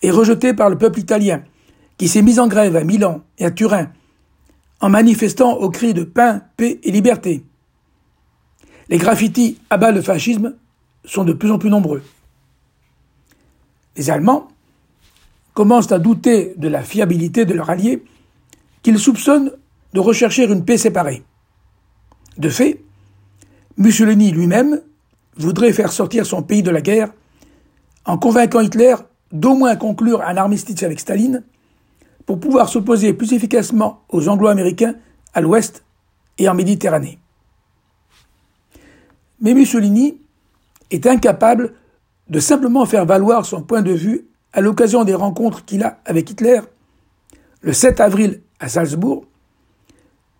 est 0.02 0.10
rejeté 0.10 0.54
par 0.54 0.70
le 0.70 0.78
peuple 0.78 1.00
italien, 1.00 1.42
qui 1.98 2.08
s'est 2.08 2.22
mis 2.22 2.38
en 2.38 2.48
grève 2.48 2.76
à 2.76 2.84
Milan 2.84 3.22
et 3.38 3.46
à 3.46 3.50
Turin, 3.50 3.90
en 4.80 4.88
manifestant 4.88 5.54
au 5.54 5.70
cri 5.70 5.94
de 5.94 6.04
pain, 6.04 6.42
paix 6.56 6.78
et 6.82 6.90
liberté. 6.90 7.44
Les 8.88 8.98
graffitis 8.98 9.58
abat 9.70 9.90
le 9.90 10.02
fascisme 10.02 10.54
sont 11.04 11.24
de 11.24 11.32
plus 11.32 11.50
en 11.50 11.58
plus 11.58 11.70
nombreux. 11.70 12.02
Les 13.96 14.10
Allemands 14.10 14.48
commencent 15.54 15.92
à 15.92 15.98
douter 15.98 16.54
de 16.56 16.68
la 16.68 16.82
fiabilité 16.82 17.46
de 17.46 17.54
leur 17.54 17.70
allié 17.70 18.04
qu'ils 18.82 18.98
soupçonnent 18.98 19.52
de 19.94 20.00
rechercher 20.00 20.44
une 20.44 20.64
paix 20.64 20.76
séparée. 20.76 21.24
De 22.36 22.50
fait, 22.50 22.82
Mussolini 23.78 24.30
lui-même 24.30 24.80
voudrait 25.36 25.72
faire 25.72 25.92
sortir 25.92 26.26
son 26.26 26.42
pays 26.42 26.62
de 26.62 26.70
la 26.70 26.82
guerre 26.82 27.12
en 28.04 28.18
convainquant 28.18 28.60
Hitler 28.60 28.94
d'au 29.32 29.54
moins 29.54 29.76
conclure 29.76 30.22
un 30.22 30.36
armistice 30.36 30.82
avec 30.82 31.00
Staline 31.00 31.42
pour 32.24 32.40
pouvoir 32.40 32.68
s'opposer 32.68 33.12
plus 33.12 33.32
efficacement 33.32 34.02
aux 34.08 34.28
Anglo-Américains 34.28 34.94
à 35.34 35.40
l'ouest 35.40 35.84
et 36.38 36.48
en 36.48 36.54
Méditerranée. 36.54 37.18
Mais 39.40 39.54
Mussolini 39.54 40.20
est 40.90 41.06
incapable 41.06 41.74
de 42.28 42.40
simplement 42.40 42.86
faire 42.86 43.06
valoir 43.06 43.44
son 43.44 43.62
point 43.62 43.82
de 43.82 43.92
vue 43.92 44.26
à 44.52 44.60
l'occasion 44.60 45.04
des 45.04 45.14
rencontres 45.14 45.64
qu'il 45.64 45.82
a 45.82 46.00
avec 46.04 46.30
Hitler 46.30 46.60
le 47.60 47.72
7 47.72 48.00
avril 48.00 48.40
à 48.60 48.68
Salzbourg, 48.68 49.26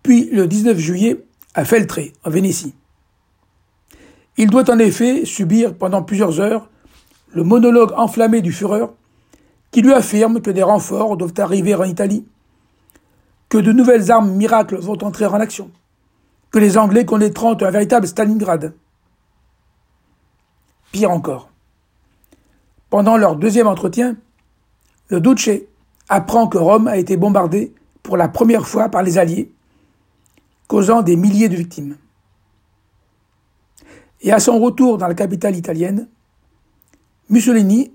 puis 0.01 0.29
le 0.31 0.47
19 0.47 0.77
juillet 0.77 1.25
à 1.53 1.65
Feltre, 1.65 1.99
en 2.23 2.29
Vénétie. 2.29 2.73
Il 4.37 4.49
doit 4.49 4.69
en 4.71 4.79
effet 4.79 5.25
subir 5.25 5.75
pendant 5.75 6.03
plusieurs 6.03 6.39
heures 6.39 6.69
le 7.37 7.43
monologue 7.43 7.93
enflammé 7.95 8.41
du 8.41 8.51
Führer 8.51 8.87
qui 9.69 9.83
lui 9.83 9.93
affirme 9.93 10.41
que 10.41 10.49
des 10.49 10.63
renforts 10.63 11.17
doivent 11.17 11.35
arriver 11.37 11.75
en 11.75 11.83
Italie, 11.83 12.25
que 13.47 13.59
de 13.59 13.71
nouvelles 13.71 14.09
armes 14.09 14.31
miracles 14.31 14.77
vont 14.77 14.97
entrer 15.03 15.27
en 15.27 15.35
action, 15.35 15.69
que 16.49 16.57
les 16.57 16.79
Anglais 16.79 17.05
connaîtront 17.05 17.55
un 17.61 17.69
véritable 17.69 18.07
Stalingrad. 18.07 18.73
Pire 20.91 21.11
encore. 21.11 21.51
Pendant 22.89 23.17
leur 23.17 23.35
deuxième 23.35 23.67
entretien, 23.67 24.15
le 25.09 25.21
Duce 25.21 25.51
apprend 26.09 26.47
que 26.47 26.57
Rome 26.57 26.87
a 26.87 26.97
été 26.97 27.17
bombardée 27.17 27.71
pour 28.01 28.17
la 28.17 28.29
première 28.29 28.67
fois 28.67 28.89
par 28.89 29.03
les 29.03 29.19
Alliés, 29.19 29.51
causant 30.67 31.03
des 31.03 31.15
milliers 31.15 31.49
de 31.49 31.55
victimes. 31.55 31.97
Et 34.21 34.31
à 34.31 34.39
son 34.39 34.57
retour 34.57 34.97
dans 34.97 35.07
la 35.07 35.13
capitale 35.13 35.55
italienne, 35.55 36.07
Mussolini 37.29 37.91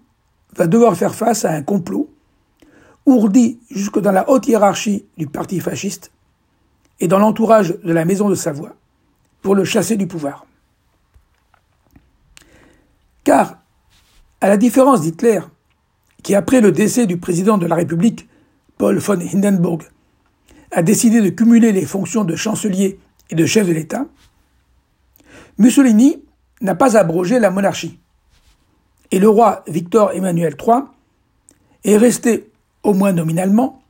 va 0.55 0.67
devoir 0.67 0.97
faire 0.97 1.15
face 1.15 1.45
à 1.45 1.53
un 1.53 1.63
complot 1.63 2.11
ourdi 3.07 3.59
jusque 3.71 3.99
dans 3.99 4.13
la 4.13 4.29
haute 4.29 4.47
hiérarchie 4.47 5.07
du 5.17 5.27
parti 5.27 5.61
fasciste 5.61 6.13
et 7.01 7.09
dans 7.09 7.19
l'entourage 7.19 7.75
de 7.83 7.93
la 7.93 8.05
maison 8.05 8.29
de 8.29 8.35
Savoie 8.35 8.77
pour 9.41 9.55
le 9.55 9.65
chasser 9.65 9.97
du 9.97 10.07
pouvoir. 10.07 10.47
Car, 13.25 13.59
à 14.41 14.49
la 14.49 14.57
différence 14.57 15.01
d'Hitler, 15.01 15.41
qui 16.23 16.35
après 16.35 16.61
le 16.61 16.73
décès 16.73 17.07
du 17.07 17.19
président 17.19 17.59
de 17.59 17.67
la 17.67 17.75
République, 17.75 18.29
Paul 18.79 18.99
von 18.99 19.19
Hindenburg, 19.21 19.83
a 20.71 20.83
décidé 20.83 21.21
de 21.21 21.29
cumuler 21.29 21.73
les 21.73 21.85
fonctions 21.85 22.25
de 22.25 22.37
chancelier 22.37 22.99
et 23.31 23.35
de 23.35 23.47
chef 23.47 23.67
de 23.67 23.73
l'État, 23.73 24.07
Mussolini 25.59 26.23
n'a 26.61 26.75
pas 26.75 26.97
abrogé 26.97 27.39
la 27.39 27.51
monarchie. 27.51 27.99
Et 29.13 29.19
le 29.19 29.29
roi 29.29 29.63
Victor 29.69 30.13
Emmanuel 30.13 30.57
III 30.59 30.85
est 31.85 31.99
resté, 31.99 32.51
au 32.83 32.95
moins 32.95 33.13
nominalement, 33.13 33.83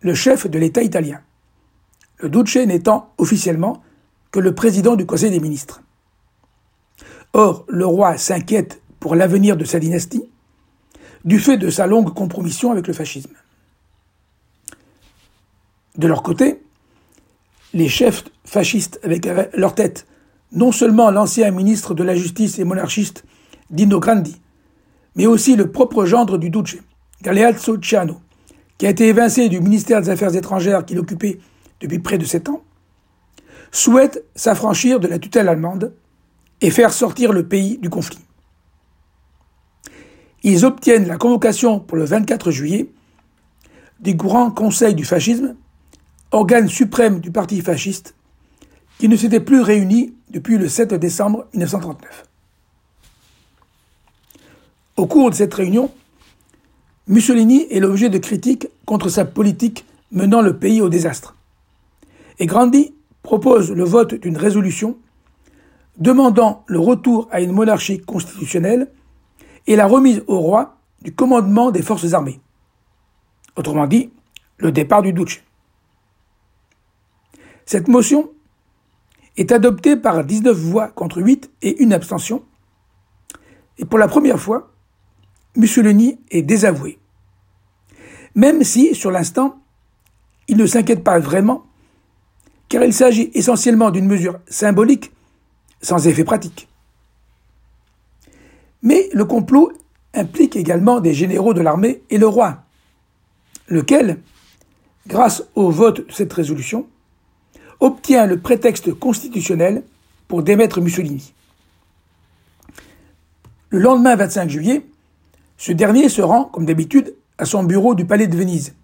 le 0.00 0.14
chef 0.14 0.46
de 0.46 0.58
l'État 0.58 0.82
italien, 0.82 1.20
le 2.18 2.30
Duce 2.30 2.56
n'étant 2.56 3.12
officiellement 3.18 3.82
que 4.30 4.40
le 4.40 4.54
président 4.54 4.96
du 4.96 5.04
Conseil 5.04 5.30
des 5.30 5.40
ministres. 5.40 5.82
Or, 7.34 7.66
le 7.68 7.84
roi 7.84 8.16
s'inquiète 8.16 8.80
pour 8.98 9.14
l'avenir 9.14 9.58
de 9.58 9.64
sa 9.64 9.78
dynastie, 9.78 10.24
du 11.24 11.38
fait 11.38 11.58
de 11.58 11.68
sa 11.68 11.86
longue 11.86 12.14
compromission 12.14 12.72
avec 12.72 12.86
le 12.86 12.94
fascisme. 12.94 13.34
De 15.96 16.08
leur 16.08 16.22
côté, 16.22 16.62
les 17.74 17.88
chefs 17.88 18.24
fascistes, 18.44 19.00
avec 19.02 19.28
leur 19.54 19.74
tête 19.74 20.06
non 20.52 20.72
seulement 20.72 21.10
l'ancien 21.10 21.50
ministre 21.50 21.92
de 21.92 22.04
la 22.04 22.14
Justice 22.14 22.58
et 22.58 22.64
monarchiste 22.64 23.24
Dino 23.68 24.00
Grandi, 24.00 24.40
mais 25.16 25.26
aussi 25.26 25.56
le 25.56 25.70
propre 25.70 26.04
gendre 26.04 26.38
du 26.38 26.50
Duce, 26.50 26.76
Galeazzo 27.22 27.78
Ciano, 27.78 28.20
qui 28.78 28.86
a 28.86 28.90
été 28.90 29.08
évincé 29.08 29.48
du 29.48 29.60
ministère 29.60 30.02
des 30.02 30.10
Affaires 30.10 30.36
étrangères 30.36 30.84
qu'il 30.84 30.98
occupait 30.98 31.40
depuis 31.80 31.98
près 31.98 32.18
de 32.18 32.24
sept 32.24 32.48
ans, 32.48 32.62
souhaitent 33.72 34.22
s'affranchir 34.34 35.00
de 35.00 35.08
la 35.08 35.18
tutelle 35.18 35.48
allemande 35.48 35.92
et 36.60 36.70
faire 36.70 36.92
sortir 36.92 37.32
le 37.32 37.48
pays 37.48 37.78
du 37.78 37.90
conflit. 37.90 38.18
Ils 40.42 40.64
obtiennent 40.64 41.08
la 41.08 41.16
convocation 41.16 41.80
pour 41.80 41.96
le 41.96 42.04
24 42.04 42.50
juillet 42.50 42.88
du 44.00 44.14
Grand 44.14 44.50
Conseil 44.50 44.94
du 44.94 45.04
fascisme, 45.04 45.56
organe 46.30 46.68
suprême 46.68 47.20
du 47.20 47.30
parti 47.30 47.60
fasciste, 47.62 48.14
qui 48.98 49.08
ne 49.08 49.16
s'était 49.16 49.40
plus 49.40 49.60
réuni 49.60 50.14
depuis 50.30 50.58
le 50.58 50.68
7 50.68 50.94
décembre 50.94 51.46
1939. 51.54 52.24
Au 54.96 55.06
cours 55.06 55.28
de 55.28 55.34
cette 55.34 55.52
réunion, 55.52 55.90
Mussolini 57.06 57.66
est 57.70 57.80
l'objet 57.80 58.08
de 58.08 58.16
critiques 58.16 58.68
contre 58.86 59.10
sa 59.10 59.26
politique 59.26 59.84
menant 60.10 60.40
le 60.40 60.58
pays 60.58 60.80
au 60.80 60.88
désastre. 60.88 61.36
Et 62.38 62.46
Grandi 62.46 62.94
propose 63.22 63.72
le 63.72 63.84
vote 63.84 64.14
d'une 64.14 64.38
résolution 64.38 64.96
demandant 65.98 66.64
le 66.66 66.78
retour 66.78 67.28
à 67.30 67.42
une 67.42 67.52
monarchie 67.52 68.00
constitutionnelle 68.00 68.90
et 69.66 69.76
la 69.76 69.86
remise 69.86 70.22
au 70.28 70.38
roi 70.38 70.78
du 71.02 71.14
commandement 71.14 71.70
des 71.70 71.82
forces 71.82 72.14
armées. 72.14 72.40
Autrement 73.56 73.86
dit, 73.86 74.10
le 74.58 74.72
départ 74.72 75.02
du 75.02 75.12
Duce. 75.12 75.42
Cette 77.66 77.88
motion 77.88 78.30
est 79.36 79.52
adoptée 79.52 79.96
par 79.96 80.24
19 80.24 80.56
voix 80.56 80.88
contre 80.88 81.20
8 81.20 81.50
et 81.62 81.82
une 81.82 81.92
abstention. 81.92 82.42
Et 83.78 83.84
pour 83.84 83.98
la 83.98 84.08
première 84.08 84.38
fois, 84.38 84.72
Mussolini 85.56 86.18
est 86.30 86.42
désavoué. 86.42 86.98
Même 88.34 88.62
si, 88.62 88.94
sur 88.94 89.10
l'instant, 89.10 89.58
il 90.48 90.56
ne 90.56 90.66
s'inquiète 90.66 91.02
pas 91.02 91.18
vraiment, 91.18 91.64
car 92.68 92.84
il 92.84 92.92
s'agit 92.92 93.30
essentiellement 93.34 93.90
d'une 93.90 94.06
mesure 94.06 94.38
symbolique 94.48 95.12
sans 95.80 96.06
effet 96.06 96.24
pratique. 96.24 96.68
Mais 98.82 99.08
le 99.12 99.24
complot 99.24 99.72
implique 100.14 100.56
également 100.56 101.00
des 101.00 101.14
généraux 101.14 101.54
de 101.54 101.60
l'armée 101.60 102.02
et 102.10 102.18
le 102.18 102.26
roi, 102.26 102.64
lequel, 103.68 104.18
grâce 105.06 105.42
au 105.54 105.70
vote 105.70 106.06
de 106.06 106.12
cette 106.12 106.32
résolution, 106.32 106.86
obtient 107.80 108.26
le 108.26 108.38
prétexte 108.38 108.92
constitutionnel 108.92 109.82
pour 110.28 110.42
démettre 110.42 110.80
Mussolini. 110.80 111.32
Le 113.70 113.78
lendemain 113.78 114.16
25 114.16 114.48
juillet, 114.48 114.86
ce 115.56 115.72
dernier 115.72 116.08
se 116.08 116.22
rend, 116.22 116.44
comme 116.44 116.66
d'habitude, 116.66 117.14
à 117.38 117.44
son 117.44 117.64
bureau 117.64 117.94
du 117.94 118.04
palais 118.04 118.26
de 118.26 118.36
Venise. 118.36 118.74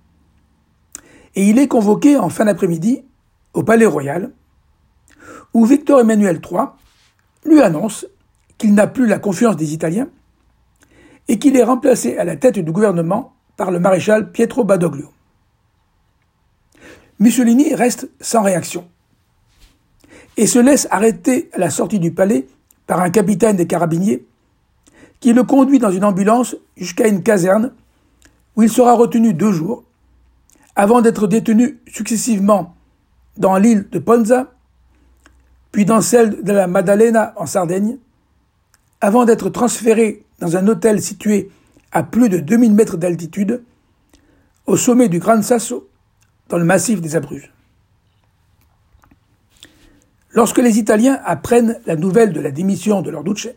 Et 1.35 1.48
il 1.48 1.58
est 1.58 1.68
convoqué 1.68 2.16
en 2.16 2.28
fin 2.28 2.44
d'après-midi 2.44 3.04
au 3.54 3.62
palais 3.62 3.87
royal, 3.87 4.32
où 5.54 5.64
Victor 5.66 6.00
Emmanuel 6.00 6.40
III 6.42 6.66
lui 7.44 7.61
annonce 7.61 8.06
qu'il 8.58 8.74
n'a 8.74 8.87
plus 8.87 9.06
la 9.06 9.18
confiance 9.18 9.56
des 9.56 9.74
Italiens 9.74 10.08
et 11.28 11.38
qu'il 11.38 11.56
est 11.56 11.62
remplacé 11.62 12.16
à 12.16 12.24
la 12.24 12.37
tête 12.37 12.58
du 12.58 12.72
gouvernement 12.72 13.35
par 13.56 13.70
le 13.70 13.78
maréchal 13.78 14.32
Pietro 14.32 14.64
Badoglio. 14.64 15.11
Mussolini 17.18 17.74
reste 17.74 18.11
sans 18.20 18.42
réaction 18.42 18.88
et 20.37 20.46
se 20.46 20.58
laisse 20.58 20.88
arrêter 20.90 21.50
à 21.52 21.58
la 21.58 21.70
sortie 21.70 22.00
du 22.00 22.12
palais 22.12 22.46
par 22.87 23.00
un 23.00 23.11
capitaine 23.11 23.56
des 23.56 23.66
carabiniers 23.66 24.24
qui 25.22 25.32
le 25.32 25.44
conduit 25.44 25.78
dans 25.78 25.92
une 25.92 26.04
ambulance 26.04 26.56
jusqu'à 26.76 27.06
une 27.06 27.22
caserne 27.22 27.72
où 28.56 28.62
il 28.64 28.68
sera 28.68 28.92
retenu 28.94 29.32
deux 29.32 29.52
jours 29.52 29.85
avant 30.74 31.00
d'être 31.00 31.28
détenu 31.28 31.80
successivement 31.87 32.74
dans 33.37 33.56
l'île 33.56 33.88
de 33.90 33.98
Ponza, 34.00 34.52
puis 35.70 35.85
dans 35.85 36.00
celle 36.00 36.42
de 36.42 36.52
la 36.52 36.66
Maddalena 36.66 37.35
en 37.37 37.46
Sardaigne, 37.46 37.98
avant 39.00 39.24
d'être 39.24 39.48
transféré 39.48 40.24
dans 40.40 40.56
un 40.56 40.66
hôtel 40.66 41.00
situé 41.00 41.50
à 41.92 42.02
plus 42.02 42.28
de 42.28 42.38
2000 42.38 42.74
mètres 42.74 42.96
d'altitude, 42.96 43.62
au 44.66 44.76
sommet 44.76 45.08
du 45.08 45.20
Gran 45.20 45.40
Sasso, 45.42 45.88
dans 46.48 46.58
le 46.58 46.64
massif 46.64 47.00
des 47.00 47.14
Abruzes. 47.14 47.48
Lorsque 50.32 50.58
les 50.58 50.78
Italiens 50.78 51.20
apprennent 51.24 51.78
la 51.87 51.94
nouvelle 51.94 52.32
de 52.32 52.40
la 52.40 52.50
démission 52.50 53.02
de 53.02 53.11
leur 53.11 53.22
duce, 53.22 53.48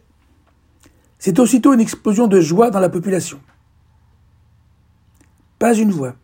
c'est 1.19 1.39
aussitôt 1.39 1.73
une 1.73 1.79
explosion 1.79 2.27
de 2.27 2.39
joie 2.39 2.69
dans 2.69 2.79
la 2.79 2.89
population. 2.89 3.39
Pas 5.59 5.73
une 5.73 5.91
voix, 5.91 6.15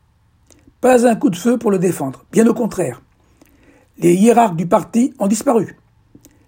pas 0.82 1.08
un 1.08 1.16
coup 1.16 1.30
de 1.30 1.36
feu 1.36 1.58
pour 1.58 1.72
le 1.72 1.80
défendre, 1.80 2.26
bien 2.32 2.48
au 2.48 2.54
contraire. 2.54 3.02
Les 3.98 4.16
hiérarques 4.16 4.56
du 4.56 4.68
parti 4.68 5.14
ont 5.20 5.28
disparu. 5.28 5.78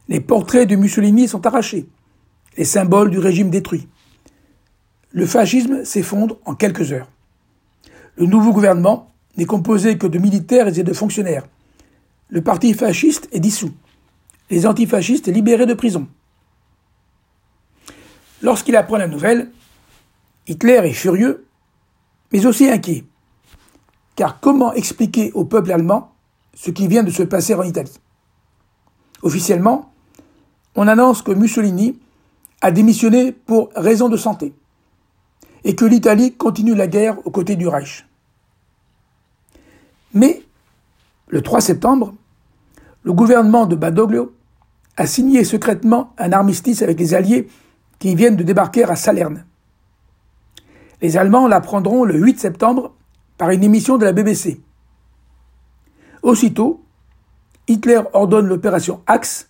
Les 0.09 0.19
portraits 0.19 0.67
de 0.67 0.75
Mussolini 0.75 1.27
sont 1.27 1.45
arrachés, 1.45 1.87
les 2.57 2.65
symboles 2.65 3.09
du 3.09 3.19
régime 3.19 3.49
détruits. 3.49 3.87
Le 5.11 5.25
fascisme 5.25 5.85
s'effondre 5.85 6.39
en 6.45 6.55
quelques 6.55 6.91
heures. 6.91 7.09
Le 8.15 8.25
nouveau 8.25 8.51
gouvernement 8.51 9.13
n'est 9.37 9.45
composé 9.45 9.97
que 9.97 10.07
de 10.07 10.19
militaires 10.19 10.67
et 10.67 10.83
de 10.83 10.93
fonctionnaires. 10.93 11.47
Le 12.29 12.41
parti 12.41 12.73
fasciste 12.73 13.29
est 13.31 13.39
dissous. 13.39 13.71
Les 14.49 14.65
antifascistes 14.65 15.27
libérés 15.27 15.65
de 15.65 15.73
prison. 15.73 16.07
Lorsqu'il 18.43 18.75
apprend 18.75 18.97
la 18.97 19.07
nouvelle, 19.07 19.49
Hitler 20.47 20.81
est 20.83 20.93
furieux, 20.93 21.45
mais 22.33 22.45
aussi 22.45 22.69
inquiet. 22.69 23.05
Car 24.17 24.41
comment 24.41 24.73
expliquer 24.73 25.31
au 25.31 25.45
peuple 25.45 25.71
allemand 25.71 26.11
ce 26.53 26.69
qui 26.69 26.87
vient 26.89 27.03
de 27.03 27.09
se 27.09 27.23
passer 27.23 27.55
en 27.55 27.63
Italie? 27.63 27.97
Officiellement, 29.21 29.93
on 30.75 30.89
annonce 30.89 31.21
que 31.21 31.31
Mussolini 31.31 31.97
a 32.61 32.71
démissionné 32.71 33.31
pour 33.31 33.69
raison 33.75 34.09
de 34.09 34.17
santé 34.17 34.53
et 35.63 35.75
que 35.75 35.85
l'Italie 35.85 36.33
continue 36.33 36.75
la 36.75 36.87
guerre 36.87 37.25
aux 37.25 37.31
côtés 37.31 37.55
du 37.55 37.69
Reich. 37.69 38.05
Mais, 40.13 40.43
le 41.29 41.41
3 41.41 41.61
septembre, 41.61 42.13
le 43.03 43.13
gouvernement 43.13 43.65
de 43.65 43.77
Badoglio 43.77 44.35
a 44.97 45.07
signé 45.07 45.45
secrètement 45.45 46.13
un 46.17 46.33
armistice 46.33 46.81
avec 46.81 46.99
les 46.99 47.13
Alliés 47.13 47.47
qui 48.03 48.15
viennent 48.15 48.35
de 48.35 48.43
débarquer 48.43 48.83
à 48.83 48.97
Salerne. 48.97 49.45
Les 51.01 51.15
Allemands 51.15 51.47
l'apprendront 51.47 52.03
le 52.03 52.19
8 52.19 52.37
septembre 52.37 52.93
par 53.37 53.49
une 53.51 53.63
émission 53.63 53.97
de 53.97 54.03
la 54.03 54.11
BBC. 54.11 54.59
Aussitôt, 56.21 56.83
Hitler 57.69 58.01
ordonne 58.11 58.47
l'opération 58.47 59.01
Axe 59.07 59.47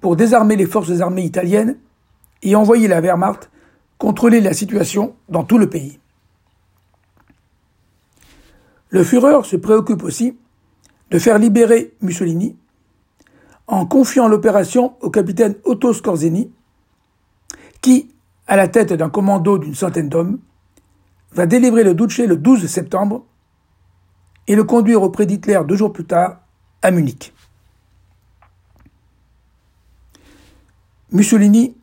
pour 0.00 0.16
désarmer 0.16 0.56
les 0.56 0.66
forces 0.66 1.00
armées 1.00 1.22
italiennes 1.22 1.78
et 2.42 2.56
envoyer 2.56 2.88
la 2.88 3.00
Wehrmacht 3.00 3.48
contrôler 3.96 4.40
la 4.40 4.54
situation 4.54 5.14
dans 5.28 5.44
tout 5.44 5.58
le 5.58 5.70
pays. 5.70 6.00
Le 8.88 9.04
Führer 9.04 9.44
se 9.44 9.54
préoccupe 9.54 10.02
aussi 10.02 10.36
de 11.12 11.18
faire 11.20 11.38
libérer 11.38 11.94
Mussolini 12.00 12.56
en 13.68 13.86
confiant 13.86 14.26
l'opération 14.26 14.96
au 15.00 15.10
capitaine 15.10 15.54
Otto 15.62 15.92
Skorzeny, 15.92 16.50
qui, 17.80 18.10
à 18.46 18.56
la 18.56 18.68
tête 18.68 18.92
d'un 18.92 19.10
commando 19.10 19.58
d'une 19.58 19.74
centaine 19.74 20.08
d'hommes, 20.08 20.38
va 21.32 21.46
délivrer 21.46 21.84
le 21.84 21.94
Duce 21.94 22.18
le 22.18 22.36
12 22.36 22.66
septembre 22.66 23.24
et 24.46 24.56
le 24.56 24.64
conduire 24.64 25.02
auprès 25.02 25.26
d'Hitler 25.26 25.60
deux 25.66 25.76
jours 25.76 25.92
plus 25.92 26.06
tard 26.06 26.40
à 26.82 26.90
Munich. 26.90 27.32
Mussolini 31.12 31.76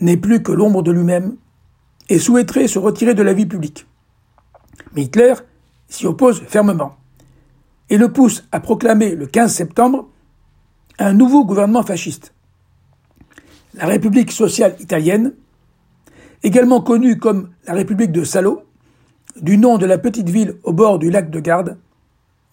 n'est 0.00 0.16
plus 0.16 0.42
que 0.42 0.52
l'ombre 0.52 0.82
de 0.82 0.90
lui-même 0.90 1.36
et 2.08 2.18
souhaiterait 2.18 2.68
se 2.68 2.78
retirer 2.78 3.14
de 3.14 3.22
la 3.22 3.32
vie 3.32 3.46
publique. 3.46 3.86
Mais 4.94 5.02
Hitler 5.02 5.34
s'y 5.88 6.06
oppose 6.06 6.42
fermement 6.42 6.96
et 7.90 7.98
le 7.98 8.12
pousse 8.12 8.44
à 8.52 8.60
proclamer 8.60 9.14
le 9.14 9.26
15 9.26 9.52
septembre 9.54 10.08
un 10.98 11.12
nouveau 11.12 11.44
gouvernement 11.44 11.82
fasciste. 11.82 12.34
La 13.74 13.86
République 13.86 14.32
sociale 14.32 14.76
italienne, 14.80 15.32
également 16.42 16.82
connue 16.82 17.18
comme 17.18 17.50
la 17.66 17.72
République 17.72 18.12
de 18.12 18.22
Salo, 18.22 18.64
du 19.40 19.56
nom 19.56 19.78
de 19.78 19.86
la 19.86 19.96
petite 19.96 20.28
ville 20.28 20.56
au 20.62 20.74
bord 20.74 20.98
du 20.98 21.10
lac 21.10 21.30
de 21.30 21.40
Garde, 21.40 21.78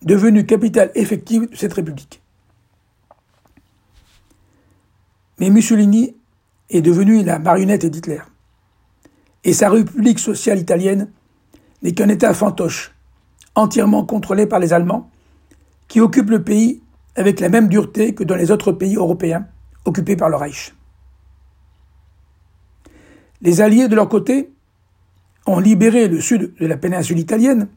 devenue 0.01 0.45
capitale 0.45 0.91
effective 0.95 1.49
de 1.49 1.55
cette 1.57 1.73
République. 1.73 2.21
Mais 5.39 5.49
Mussolini 5.49 6.15
est 6.69 6.81
devenu 6.81 7.21
la 7.23 7.37
marionnette 7.37 7.85
d'Hitler. 7.85 8.21
Et 9.43 9.51
sa 9.53 9.69
République 9.69 10.19
sociale 10.19 10.59
italienne 10.59 11.09
n'est 11.81 11.93
qu'un 11.93 12.07
État 12.07 12.33
fantoche, 12.33 12.95
entièrement 13.55 14.05
contrôlé 14.05 14.45
par 14.45 14.59
les 14.59 14.71
Allemands, 14.71 15.09
qui 15.89 15.99
occupent 15.99 16.29
le 16.29 16.43
pays 16.43 16.81
avec 17.15 17.41
la 17.41 17.49
même 17.49 17.67
dureté 17.67 18.13
que 18.13 18.23
dans 18.23 18.35
les 18.35 18.51
autres 18.51 18.71
pays 18.71 18.95
européens 18.95 19.47
occupés 19.83 20.15
par 20.15 20.29
le 20.29 20.37
Reich. 20.37 20.73
Les 23.41 23.61
Alliés, 23.61 23.87
de 23.87 23.95
leur 23.95 24.09
côté, 24.09 24.51
ont 25.45 25.59
libéré 25.59 26.07
le 26.07 26.19
sud 26.21 26.53
de 26.59 26.65
la 26.65 26.77
péninsule 26.77 27.19
italienne, 27.19 27.67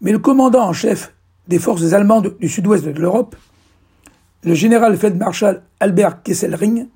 mais 0.00 0.12
le 0.12 0.18
commandant 0.18 0.68
en 0.68 0.72
chef 0.72 1.14
des 1.48 1.58
forces 1.58 1.92
allemandes 1.92 2.36
du 2.38 2.48
sud-ouest 2.48 2.84
de 2.84 2.90
l'Europe 2.90 3.36
le 4.46 4.54
général 4.54 4.96
feldmarschall 4.96 5.62
Albert 5.80 6.22
Kesselring 6.22 6.86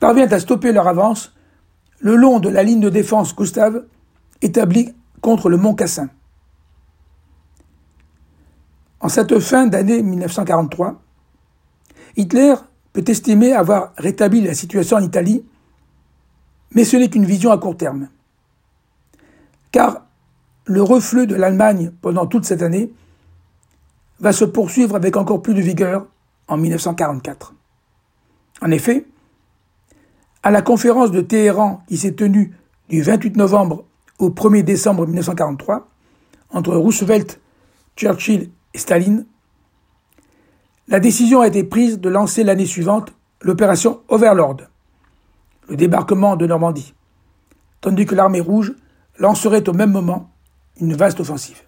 parvient 0.00 0.26
à 0.28 0.40
stopper 0.40 0.72
leur 0.72 0.88
avance 0.88 1.34
le 2.00 2.16
long 2.16 2.40
de 2.40 2.48
la 2.48 2.62
ligne 2.62 2.80
de 2.80 2.88
défense 2.88 3.36
Gustave 3.36 3.84
établie 4.40 4.94
contre 5.20 5.50
le 5.50 5.58
mont 5.58 5.74
Cassin. 5.74 6.08
En 9.00 9.08
cette 9.08 9.38
fin 9.38 9.66
d'année 9.66 10.02
1943, 10.02 11.00
Hitler 12.16 12.54
peut 12.94 13.04
estimer 13.06 13.52
avoir 13.52 13.92
rétabli 13.98 14.40
la 14.40 14.54
situation 14.54 14.96
en 14.96 15.02
Italie, 15.02 15.44
mais 16.72 16.84
ce 16.84 16.96
n'est 16.96 17.08
qu'une 17.08 17.24
vision 17.24 17.50
à 17.52 17.58
court 17.58 17.76
terme. 17.76 18.08
Car 19.72 20.02
le 20.64 20.82
reflux 20.82 21.26
de 21.26 21.34
l'Allemagne 21.34 21.92
pendant 22.00 22.26
toute 22.26 22.44
cette 22.44 22.62
année 22.62 22.92
va 24.20 24.32
se 24.32 24.44
poursuivre 24.44 24.96
avec 24.96 25.16
encore 25.16 25.42
plus 25.42 25.54
de 25.54 25.60
vigueur 25.60 26.06
en 26.48 26.56
1944. 26.56 27.54
En 28.62 28.70
effet, 28.70 29.06
à 30.42 30.50
la 30.50 30.62
conférence 30.62 31.10
de 31.10 31.20
Téhéran 31.20 31.82
qui 31.88 31.96
s'est 31.96 32.12
tenue 32.12 32.54
du 32.88 33.02
28 33.02 33.36
novembre 33.36 33.84
au 34.18 34.30
1er 34.30 34.62
décembre 34.62 35.06
1943 35.06 35.88
entre 36.50 36.74
Roosevelt, 36.76 37.40
Churchill 37.96 38.50
et 38.72 38.78
Staline, 38.78 39.26
la 40.88 41.00
décision 41.00 41.40
a 41.40 41.48
été 41.48 41.64
prise 41.64 41.98
de 41.98 42.08
lancer 42.08 42.44
l'année 42.44 42.66
suivante 42.66 43.12
l'opération 43.42 44.00
Overlord, 44.08 44.58
le 45.68 45.76
débarquement 45.76 46.36
de 46.36 46.46
Normandie, 46.46 46.94
tandis 47.80 48.06
que 48.06 48.14
l'armée 48.14 48.40
rouge 48.40 48.74
lancerait 49.18 49.68
au 49.68 49.72
même 49.72 49.92
moment 49.92 50.30
une 50.80 50.94
vaste 50.94 51.20
offensive. 51.20 51.62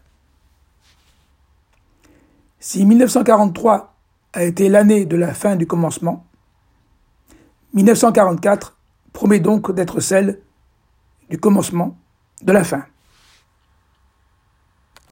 Si 2.60 2.84
1943 2.84 3.94
a 4.32 4.44
été 4.44 4.68
l'année 4.68 5.06
de 5.06 5.16
la 5.16 5.32
fin 5.32 5.56
du 5.56 5.66
commencement, 5.66 6.26
1944 7.74 8.76
promet 9.12 9.40
donc 9.40 9.72
d'être 9.72 10.00
celle 10.00 10.40
du 11.30 11.38
commencement 11.38 11.96
de 12.42 12.52
la 12.52 12.64
fin. 12.64 12.84